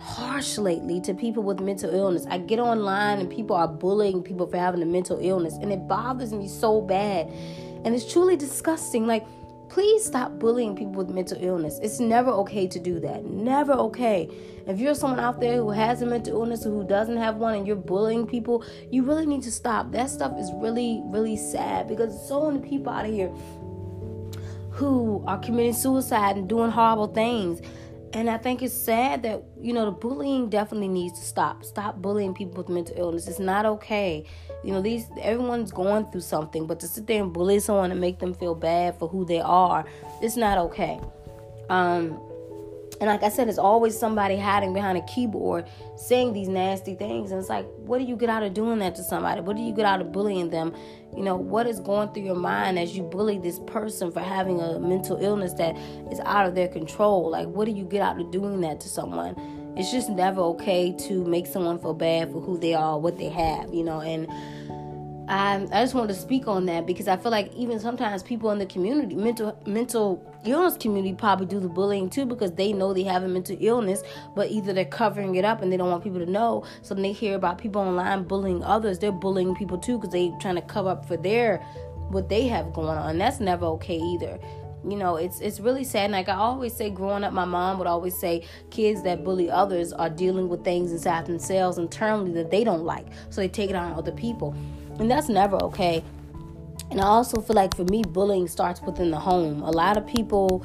harsh 0.00 0.56
lately 0.58 1.00
to 1.02 1.14
people 1.14 1.42
with 1.42 1.60
mental 1.60 1.94
illness. 1.94 2.26
I 2.28 2.38
get 2.38 2.58
online 2.58 3.18
and 3.18 3.30
people 3.30 3.54
are 3.54 3.68
bullying 3.68 4.22
people 4.22 4.46
for 4.46 4.56
having 4.56 4.82
a 4.82 4.86
mental 4.86 5.18
illness, 5.20 5.54
and 5.60 5.72
it 5.72 5.86
bothers 5.86 6.32
me 6.32 6.48
so 6.48 6.80
bad. 6.80 7.28
And 7.84 7.94
it's 7.94 8.10
truly 8.10 8.36
disgusting. 8.36 9.06
Like, 9.06 9.26
please 9.68 10.04
stop 10.04 10.38
bullying 10.38 10.74
people 10.74 10.94
with 10.94 11.10
mental 11.10 11.38
illness. 11.40 11.78
It's 11.82 12.00
never 12.00 12.30
okay 12.30 12.66
to 12.66 12.78
do 12.78 12.98
that. 13.00 13.24
Never 13.24 13.72
okay. 13.72 14.28
If 14.66 14.78
you're 14.78 14.94
someone 14.94 15.20
out 15.20 15.40
there 15.40 15.56
who 15.56 15.70
has 15.70 16.02
a 16.02 16.06
mental 16.06 16.40
illness 16.40 16.66
or 16.66 16.70
who 16.70 16.84
doesn't 16.84 17.16
have 17.16 17.36
one 17.36 17.54
and 17.54 17.66
you're 17.66 17.76
bullying 17.76 18.26
people, 18.26 18.64
you 18.90 19.04
really 19.04 19.26
need 19.26 19.42
to 19.42 19.52
stop. 19.52 19.92
That 19.92 20.10
stuff 20.10 20.32
is 20.38 20.50
really, 20.54 21.02
really 21.06 21.36
sad 21.36 21.88
because 21.88 22.28
so 22.28 22.50
many 22.50 22.66
people 22.66 22.92
out 22.92 23.06
of 23.06 23.12
here 23.12 23.28
who 24.70 25.22
are 25.26 25.38
committing 25.38 25.74
suicide 25.74 26.36
and 26.36 26.48
doing 26.48 26.70
horrible 26.70 27.08
things. 27.08 27.60
And 28.12 28.28
I 28.28 28.38
think 28.38 28.62
it's 28.62 28.74
sad 28.74 29.22
that, 29.22 29.42
you 29.60 29.72
know, 29.72 29.84
the 29.84 29.92
bullying 29.92 30.48
definitely 30.48 30.88
needs 30.88 31.18
to 31.20 31.24
stop. 31.24 31.64
Stop 31.64 32.02
bullying 32.02 32.34
people 32.34 32.56
with 32.56 32.68
mental 32.68 32.96
illness. 32.98 33.28
It's 33.28 33.38
not 33.38 33.64
okay. 33.66 34.24
You 34.64 34.72
know, 34.72 34.82
these 34.82 35.06
everyone's 35.20 35.70
going 35.70 36.10
through 36.10 36.22
something, 36.22 36.66
but 36.66 36.80
to 36.80 36.88
sit 36.88 37.06
there 37.06 37.22
and 37.22 37.32
bully 37.32 37.60
someone 37.60 37.92
and 37.92 38.00
make 38.00 38.18
them 38.18 38.34
feel 38.34 38.56
bad 38.56 38.98
for 38.98 39.06
who 39.06 39.24
they 39.24 39.40
are, 39.40 39.84
it's 40.20 40.36
not 40.36 40.58
okay. 40.58 41.00
Um, 41.68 42.20
and 43.00 43.08
like 43.08 43.22
I 43.22 43.30
said, 43.30 43.48
it's 43.48 43.58
always 43.58 43.98
somebody 43.98 44.36
hiding 44.36 44.74
behind 44.74 44.98
a 44.98 45.02
keyboard 45.02 45.66
saying 45.96 46.34
these 46.34 46.48
nasty 46.48 46.94
things. 46.94 47.30
And 47.30 47.40
it's 47.40 47.48
like, 47.48 47.66
what 47.78 47.98
do 47.98 48.04
you 48.04 48.14
get 48.14 48.28
out 48.28 48.42
of 48.42 48.52
doing 48.52 48.78
that 48.80 48.94
to 48.96 49.02
somebody? 49.02 49.40
What 49.40 49.56
do 49.56 49.62
you 49.62 49.72
get 49.72 49.86
out 49.86 50.02
of 50.02 50.12
bullying 50.12 50.50
them? 50.50 50.74
You 51.16 51.22
know, 51.22 51.34
what 51.34 51.66
is 51.66 51.80
going 51.80 52.12
through 52.12 52.24
your 52.24 52.36
mind 52.36 52.78
as 52.78 52.94
you 52.94 53.02
bully 53.02 53.38
this 53.38 53.58
person 53.60 54.12
for 54.12 54.20
having 54.20 54.60
a 54.60 54.78
mental 54.78 55.16
illness 55.16 55.54
that 55.54 55.76
is 56.12 56.20
out 56.26 56.46
of 56.46 56.54
their 56.54 56.68
control? 56.68 57.30
Like, 57.30 57.48
what 57.48 57.64
do 57.64 57.72
you 57.72 57.84
get 57.84 58.02
out 58.02 58.20
of 58.20 58.30
doing 58.30 58.60
that 58.60 58.80
to 58.80 58.88
someone? 58.90 59.34
It's 59.78 59.90
just 59.90 60.10
never 60.10 60.42
okay 60.42 60.94
to 61.08 61.24
make 61.24 61.46
someone 61.46 61.78
feel 61.78 61.94
bad 61.94 62.30
for 62.30 62.40
who 62.42 62.58
they 62.58 62.74
are, 62.74 62.98
what 62.98 63.16
they 63.16 63.30
have, 63.30 63.72
you 63.72 63.82
know, 63.82 64.02
and 64.02 64.28
I, 65.30 65.64
I 65.70 65.82
just 65.82 65.94
wanted 65.94 66.08
to 66.08 66.20
speak 66.20 66.48
on 66.48 66.66
that 66.66 66.88
because 66.88 67.06
I 67.06 67.16
feel 67.16 67.30
like 67.30 67.54
even 67.54 67.78
sometimes 67.78 68.20
people 68.20 68.50
in 68.50 68.58
the 68.58 68.66
community, 68.66 69.14
mental 69.14 69.56
mental 69.64 70.20
illness 70.44 70.76
community, 70.76 71.14
probably 71.14 71.46
do 71.46 71.60
the 71.60 71.68
bullying 71.68 72.10
too 72.10 72.26
because 72.26 72.50
they 72.50 72.72
know 72.72 72.92
they 72.92 73.04
have 73.04 73.22
a 73.22 73.28
mental 73.28 73.56
illness, 73.60 74.02
but 74.34 74.50
either 74.50 74.72
they're 74.72 74.84
covering 74.84 75.36
it 75.36 75.44
up 75.44 75.62
and 75.62 75.72
they 75.72 75.76
don't 75.76 75.88
want 75.88 76.02
people 76.02 76.18
to 76.18 76.28
know. 76.28 76.64
So 76.82 76.96
when 76.96 77.04
they 77.04 77.12
hear 77.12 77.36
about 77.36 77.58
people 77.58 77.80
online 77.80 78.24
bullying 78.24 78.64
others, 78.64 78.98
they're 78.98 79.12
bullying 79.12 79.54
people 79.54 79.78
too 79.78 79.98
because 79.98 80.10
they're 80.10 80.32
trying 80.40 80.56
to 80.56 80.62
cover 80.62 80.88
up 80.88 81.06
for 81.06 81.16
their 81.16 81.58
what 82.08 82.28
they 82.28 82.48
have 82.48 82.72
going 82.72 82.98
on. 82.98 83.16
That's 83.16 83.38
never 83.38 83.66
okay 83.66 83.98
either. 83.98 84.36
You 84.82 84.96
know 84.96 85.14
it's 85.14 85.38
it's 85.38 85.60
really 85.60 85.84
sad. 85.84 86.06
And 86.06 86.14
like 86.14 86.28
i 86.28 86.34
always 86.34 86.74
say 86.74 86.90
growing 86.90 87.22
up 87.22 87.32
my 87.32 87.44
mom 87.44 87.78
would 87.78 87.86
always 87.86 88.18
say 88.18 88.48
kids 88.70 89.04
that 89.04 89.22
bully 89.22 89.48
others 89.48 89.92
are 89.92 90.10
dealing 90.10 90.48
with 90.48 90.64
things 90.64 90.90
inside 90.90 91.26
themselves 91.26 91.78
internally 91.78 92.32
that 92.32 92.50
they 92.50 92.64
don't 92.64 92.82
like. 92.82 93.06
So 93.28 93.42
they 93.42 93.48
take 93.48 93.70
it 93.70 93.76
on 93.76 93.92
other 93.92 94.10
people 94.10 94.56
and 95.00 95.10
that's 95.10 95.28
never 95.28 95.56
okay. 95.64 96.04
And 96.90 97.00
I 97.00 97.04
also 97.04 97.40
feel 97.40 97.56
like 97.56 97.74
for 97.74 97.84
me, 97.84 98.02
bullying 98.02 98.48
starts 98.48 98.80
within 98.82 99.10
the 99.10 99.18
home. 99.18 99.62
A 99.62 99.70
lot 99.70 99.96
of 99.96 100.06
people 100.06 100.64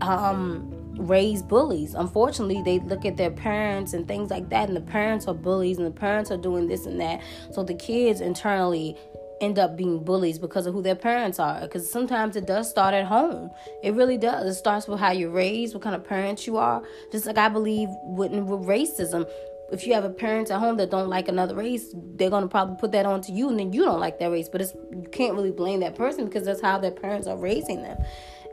um, 0.00 0.68
raise 0.96 1.42
bullies. 1.42 1.94
Unfortunately, 1.94 2.62
they 2.62 2.78
look 2.80 3.04
at 3.04 3.16
their 3.16 3.30
parents 3.30 3.92
and 3.92 4.06
things 4.06 4.30
like 4.30 4.48
that, 4.50 4.68
and 4.68 4.76
the 4.76 4.82
parents 4.82 5.26
are 5.26 5.34
bullies, 5.34 5.78
and 5.78 5.86
the 5.86 5.90
parents 5.90 6.30
are 6.30 6.36
doing 6.36 6.68
this 6.68 6.86
and 6.86 7.00
that. 7.00 7.22
So 7.52 7.64
the 7.64 7.74
kids 7.74 8.20
internally 8.20 8.96
end 9.40 9.58
up 9.58 9.76
being 9.76 10.04
bullies 10.04 10.38
because 10.38 10.66
of 10.66 10.74
who 10.74 10.82
their 10.82 10.94
parents 10.94 11.40
are. 11.40 11.62
Because 11.62 11.90
sometimes 11.90 12.36
it 12.36 12.46
does 12.46 12.70
start 12.70 12.94
at 12.94 13.06
home. 13.06 13.50
It 13.82 13.94
really 13.94 14.16
does. 14.16 14.46
It 14.46 14.54
starts 14.54 14.86
with 14.86 15.00
how 15.00 15.10
you're 15.10 15.30
raised, 15.30 15.74
what 15.74 15.82
kind 15.82 15.96
of 15.96 16.06
parents 16.06 16.46
you 16.46 16.58
are. 16.58 16.82
Just 17.10 17.26
like 17.26 17.38
I 17.38 17.48
believe 17.48 17.88
with, 18.04 18.30
with 18.30 18.60
racism, 18.60 19.28
if 19.70 19.86
you 19.86 19.94
have 19.94 20.04
a 20.04 20.10
parents 20.10 20.50
at 20.50 20.58
home 20.58 20.76
that 20.76 20.90
don't 20.90 21.08
like 21.08 21.28
another 21.28 21.54
race, 21.54 21.94
they're 21.94 22.30
gonna 22.30 22.48
probably 22.48 22.76
put 22.78 22.92
that 22.92 23.06
onto 23.06 23.32
you, 23.32 23.48
and 23.48 23.58
then 23.58 23.72
you 23.72 23.84
don't 23.84 24.00
like 24.00 24.18
that 24.18 24.30
race. 24.30 24.48
But 24.48 24.62
it's 24.62 24.74
you 24.90 25.06
can't 25.12 25.34
really 25.34 25.50
blame 25.50 25.80
that 25.80 25.94
person 25.94 26.24
because 26.24 26.44
that's 26.44 26.60
how 26.60 26.78
their 26.78 26.90
parents 26.90 27.26
are 27.26 27.36
raising 27.36 27.82
them. 27.82 27.96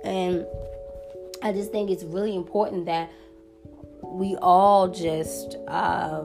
And 0.04 0.46
I 1.42 1.52
just 1.52 1.72
think 1.72 1.90
it's 1.90 2.04
really 2.04 2.36
important 2.36 2.86
that 2.86 3.10
we 4.04 4.36
all 4.38 4.88
just 4.88 5.58
uh, 5.68 6.24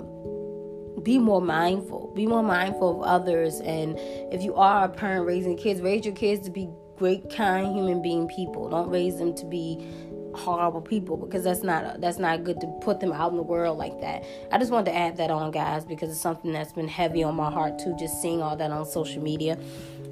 be 1.02 1.18
more 1.18 1.40
mindful, 1.40 2.12
be 2.14 2.26
more 2.26 2.42
mindful 2.42 3.02
of 3.02 3.08
others. 3.08 3.60
And 3.60 3.96
if 4.32 4.42
you 4.42 4.54
are 4.54 4.84
a 4.84 4.88
parent 4.88 5.26
raising 5.26 5.56
kids, 5.56 5.80
raise 5.80 6.04
your 6.04 6.14
kids 6.14 6.44
to 6.46 6.50
be 6.50 6.68
great, 6.96 7.30
kind 7.30 7.74
human 7.74 8.02
being 8.02 8.28
people. 8.28 8.68
Don't 8.68 8.90
raise 8.90 9.18
them 9.18 9.34
to 9.34 9.44
be 9.44 9.84
horrible 10.34 10.80
people 10.80 11.16
because 11.16 11.44
that's 11.44 11.62
not 11.62 12.00
that's 12.00 12.18
not 12.18 12.44
good 12.44 12.60
to 12.60 12.66
put 12.80 13.00
them 13.00 13.12
out 13.12 13.30
in 13.30 13.36
the 13.36 13.42
world 13.42 13.78
like 13.78 14.00
that. 14.00 14.24
I 14.50 14.58
just 14.58 14.70
wanted 14.70 14.90
to 14.90 14.96
add 14.96 15.16
that 15.18 15.30
on, 15.30 15.50
guys, 15.50 15.84
because 15.84 16.10
it's 16.10 16.20
something 16.20 16.52
that's 16.52 16.72
been 16.72 16.88
heavy 16.88 17.22
on 17.22 17.34
my 17.34 17.50
heart 17.50 17.78
too. 17.78 17.96
Just 17.98 18.20
seeing 18.20 18.42
all 18.42 18.56
that 18.56 18.70
on 18.70 18.84
social 18.86 19.22
media. 19.22 19.58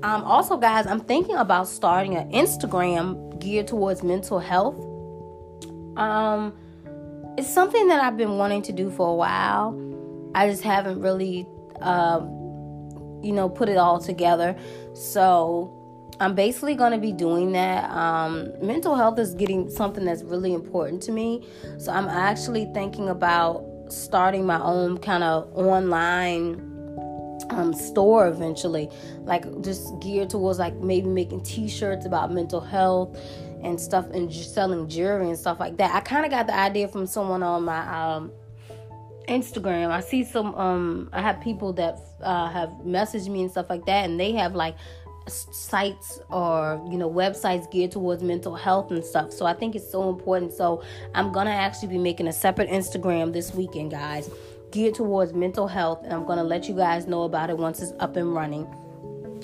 Um, 0.02 0.24
also, 0.24 0.56
guys, 0.56 0.86
I'm 0.86 1.00
thinking 1.00 1.36
about 1.36 1.68
starting 1.68 2.16
an 2.16 2.30
Instagram 2.32 3.38
geared 3.38 3.68
towards 3.68 4.02
mental 4.02 4.38
health. 4.38 4.76
Um, 5.96 6.54
it's 7.38 7.52
something 7.52 7.88
that 7.88 8.02
I've 8.02 8.16
been 8.16 8.36
wanting 8.36 8.62
to 8.62 8.72
do 8.72 8.90
for 8.90 9.08
a 9.08 9.14
while. 9.14 9.78
I 10.34 10.48
just 10.48 10.62
haven't 10.62 11.00
really, 11.00 11.46
uh, 11.80 12.20
you 13.22 13.32
know, 13.32 13.48
put 13.48 13.68
it 13.68 13.76
all 13.76 14.00
together. 14.00 14.56
So 14.94 15.81
I'm 16.20 16.34
basically 16.34 16.74
going 16.74 16.92
to 16.92 16.98
be 16.98 17.12
doing 17.12 17.52
that. 17.52 17.90
Um, 17.90 18.52
mental 18.60 18.94
health 18.94 19.18
is 19.18 19.34
getting 19.34 19.68
something 19.70 20.04
that's 20.04 20.22
really 20.22 20.52
important 20.54 21.02
to 21.04 21.12
me. 21.12 21.46
So 21.78 21.92
I'm 21.92 22.08
actually 22.08 22.70
thinking 22.74 23.08
about 23.08 23.64
starting 23.88 24.46
my 24.46 24.60
own 24.62 24.98
kind 24.98 25.24
of 25.24 25.50
online 25.54 26.68
um, 27.50 27.74
store 27.74 28.28
eventually, 28.28 28.88
like 29.20 29.44
just 29.62 29.98
geared 30.00 30.30
towards 30.30 30.58
like 30.58 30.74
maybe 30.76 31.08
making 31.08 31.42
T-shirts 31.42 32.06
about 32.06 32.32
mental 32.32 32.60
health 32.60 33.18
and 33.62 33.80
stuff, 33.80 34.06
and 34.10 34.32
selling 34.32 34.88
jewelry 34.88 35.28
and 35.28 35.38
stuff 35.38 35.60
like 35.60 35.76
that. 35.76 35.94
I 35.94 36.00
kind 36.00 36.24
of 36.24 36.30
got 36.30 36.46
the 36.46 36.56
idea 36.56 36.88
from 36.88 37.06
someone 37.06 37.42
on 37.42 37.64
my 37.64 38.14
um, 38.14 38.32
Instagram. 39.28 39.90
I 39.90 40.00
see 40.00 40.24
some. 40.24 40.54
Um, 40.54 41.10
I 41.12 41.20
have 41.20 41.40
people 41.40 41.72
that 41.74 41.98
uh, 42.22 42.48
have 42.48 42.70
messaged 42.84 43.28
me 43.28 43.42
and 43.42 43.50
stuff 43.50 43.70
like 43.70 43.86
that, 43.86 44.08
and 44.08 44.18
they 44.18 44.32
have 44.32 44.54
like 44.54 44.76
sites 45.28 46.20
or 46.30 46.84
you 46.90 46.98
know 46.98 47.10
websites 47.10 47.70
geared 47.70 47.90
towards 47.90 48.22
mental 48.22 48.54
health 48.54 48.90
and 48.90 49.04
stuff 49.04 49.32
so 49.32 49.46
i 49.46 49.54
think 49.54 49.74
it's 49.74 49.88
so 49.90 50.08
important 50.08 50.52
so 50.52 50.82
i'm 51.14 51.30
gonna 51.32 51.50
actually 51.50 51.88
be 51.88 51.98
making 51.98 52.26
a 52.26 52.32
separate 52.32 52.68
instagram 52.68 53.32
this 53.32 53.54
weekend 53.54 53.90
guys 53.90 54.28
geared 54.72 54.94
towards 54.94 55.32
mental 55.32 55.68
health, 55.68 56.00
and 56.02 56.12
I'm 56.12 56.24
gonna 56.24 56.42
let 56.42 56.68
you 56.68 56.74
guys 56.74 57.06
know 57.06 57.22
about 57.22 57.50
it 57.50 57.58
once 57.58 57.80
it's 57.80 57.92
up 58.00 58.16
and 58.16 58.34
running. 58.34 58.66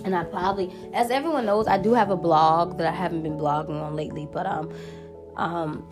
And 0.04 0.14
I 0.14 0.24
probably, 0.24 0.72
as 0.94 1.10
everyone 1.10 1.46
knows, 1.46 1.68
I 1.68 1.78
do 1.78 1.92
have 1.92 2.10
a 2.10 2.16
blog 2.16 2.78
that 2.78 2.86
I 2.86 2.96
haven't 2.96 3.22
been 3.22 3.36
blogging 3.36 3.80
on 3.80 3.94
lately, 3.94 4.26
but 4.32 4.46
um, 4.46 4.72
um, 5.36 5.86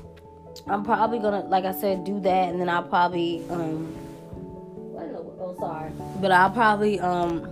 I'm 0.67 0.85
probably 0.85 1.19
gonna, 1.19 1.45
like 1.47 1.65
I 1.65 1.73
said, 1.73 2.05
do 2.05 2.19
that, 2.21 2.49
and 2.49 2.61
then 2.61 2.69
I'll 2.69 2.83
probably 2.83 3.45
um, 3.51 3.95
oh 4.97 5.55
sorry, 5.61 5.93
but 6.21 6.33
I'll 6.33 6.51
probably 6.51 6.99
um, 6.99 7.49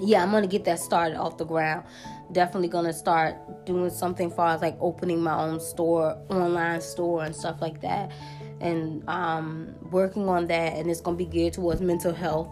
yeah, 0.00 0.22
I'm 0.22 0.30
gonna 0.30 0.46
get 0.46 0.64
that 0.64 0.78
started 0.78 1.16
off 1.16 1.36
the 1.36 1.44
ground. 1.44 1.84
Definitely 2.32 2.68
gonna 2.68 2.92
start 2.92 3.64
doing 3.64 3.90
something 3.90 4.30
far 4.30 4.54
as 4.54 4.62
like 4.62 4.76
opening 4.80 5.20
my 5.22 5.34
own 5.34 5.60
store, 5.60 6.18
online 6.28 6.80
store, 6.80 7.24
and 7.24 7.34
stuff 7.34 7.60
like 7.60 7.80
that. 7.80 8.12
And 8.60 9.08
um, 9.08 9.74
working 9.90 10.28
on 10.28 10.46
that 10.46 10.74
and 10.76 10.90
it's 10.90 11.00
to 11.16 11.24
be 11.24 11.30
geared 11.30 11.54
towards 11.54 11.80
mental 11.80 12.12
health. 12.12 12.48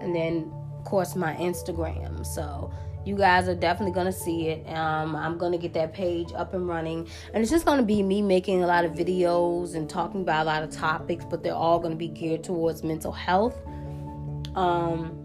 And 0.00 0.14
then 0.14 0.52
of 0.78 0.84
course 0.84 1.16
my 1.16 1.34
instagram. 1.34 2.26
So 2.26 2.72
you 3.04 3.16
guys 3.16 3.48
are 3.48 3.54
definitely 3.54 3.92
to 4.06 4.12
see 4.12 4.48
it. 4.48 4.66
Um, 4.74 5.14
i'm 5.14 5.38
to 5.52 5.58
get 5.58 5.74
that 5.74 5.92
page 5.92 6.32
up 6.34 6.54
and 6.54 6.66
running. 6.66 7.08
And 7.32 7.42
it's 7.42 7.50
just 7.50 7.64
to 7.78 7.84
be 7.84 8.02
me 8.02 8.22
making 8.22 8.62
a 8.62 8.66
lot 8.66 8.84
of 8.84 8.92
videos 8.92 9.74
and 9.74 9.88
talking 9.88 10.22
about 10.22 10.42
a 10.42 10.46
lot 10.46 10.62
of 10.62 10.70
topics 10.70 11.24
but 11.24 11.42
they're 11.42 11.54
all 11.54 11.78
to 11.92 11.98
be 11.98 12.08
geared 12.08 12.44
towards 12.44 12.82
mental 12.82 13.12
health. 13.12 13.56
Um, 14.54 15.23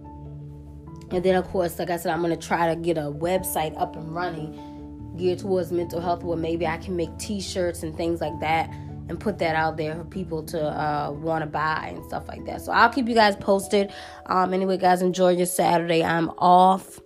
and 1.12 1.24
then 1.24 1.36
of 1.36 1.46
course 1.48 1.80
like 1.80 1.90
i 1.90 1.98
said 1.98 2.12
i'm 2.12 2.22
going 2.22 2.38
to 2.38 2.48
try 2.48 2.74
to 2.74 2.80
get 2.80 2.98
a 2.98 3.12
website 3.12 3.80
up 3.80 3.96
and 3.96 4.14
running 4.14 5.16
geared 5.18 5.40
towards 5.40 5.72
mental 5.72 6.00
health 6.00 6.24
where 6.24 6.38
maybe 6.38 6.66
i 6.66 6.78
can 6.78 6.96
make 6.96 7.16
t-shirts 7.18 7.84
and 7.84 7.96
things 7.98 8.22
like 8.22 8.38
that 8.40 8.70
and 9.10 9.20
put 9.20 9.40
that 9.40 9.56
out 9.56 9.76
there 9.76 9.96
for 9.96 10.04
people 10.06 10.44
to 10.44 10.62
uh, 10.62 11.12
want 11.12 11.42
to 11.42 11.48
buy 11.48 11.92
and 11.96 12.06
stuff 12.06 12.28
like 12.28 12.46
that. 12.46 12.62
So 12.62 12.72
I'll 12.72 12.90
keep 12.90 13.10
you 13.10 13.16
guys 13.16 13.36
posted. 13.36 13.92
Um, 14.28 14.54
anyway, 14.54 14.78
guys, 14.78 15.02
enjoy 15.02 15.30
your 15.30 15.48
Saturday. 15.48 16.04
I'm 16.04 16.30
off 16.38 17.02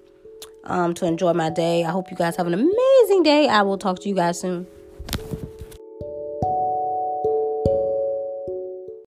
um, 0.66 0.94
to 0.96 1.06
enjoy 1.06 1.34
my 1.34 1.50
day. 1.50 1.86
I 1.86 1.92
hope 1.92 2.12
you 2.12 2.18
guys 2.18 2.36
have 2.36 2.46
an 2.46 2.54
amazing 2.54 3.24
day. 3.24 3.48
I 3.48 3.62
will 3.62 3.78
talk 3.78 4.00
to 4.00 4.10
you 4.10 4.16
guys 4.16 4.40
soon. 4.40 4.68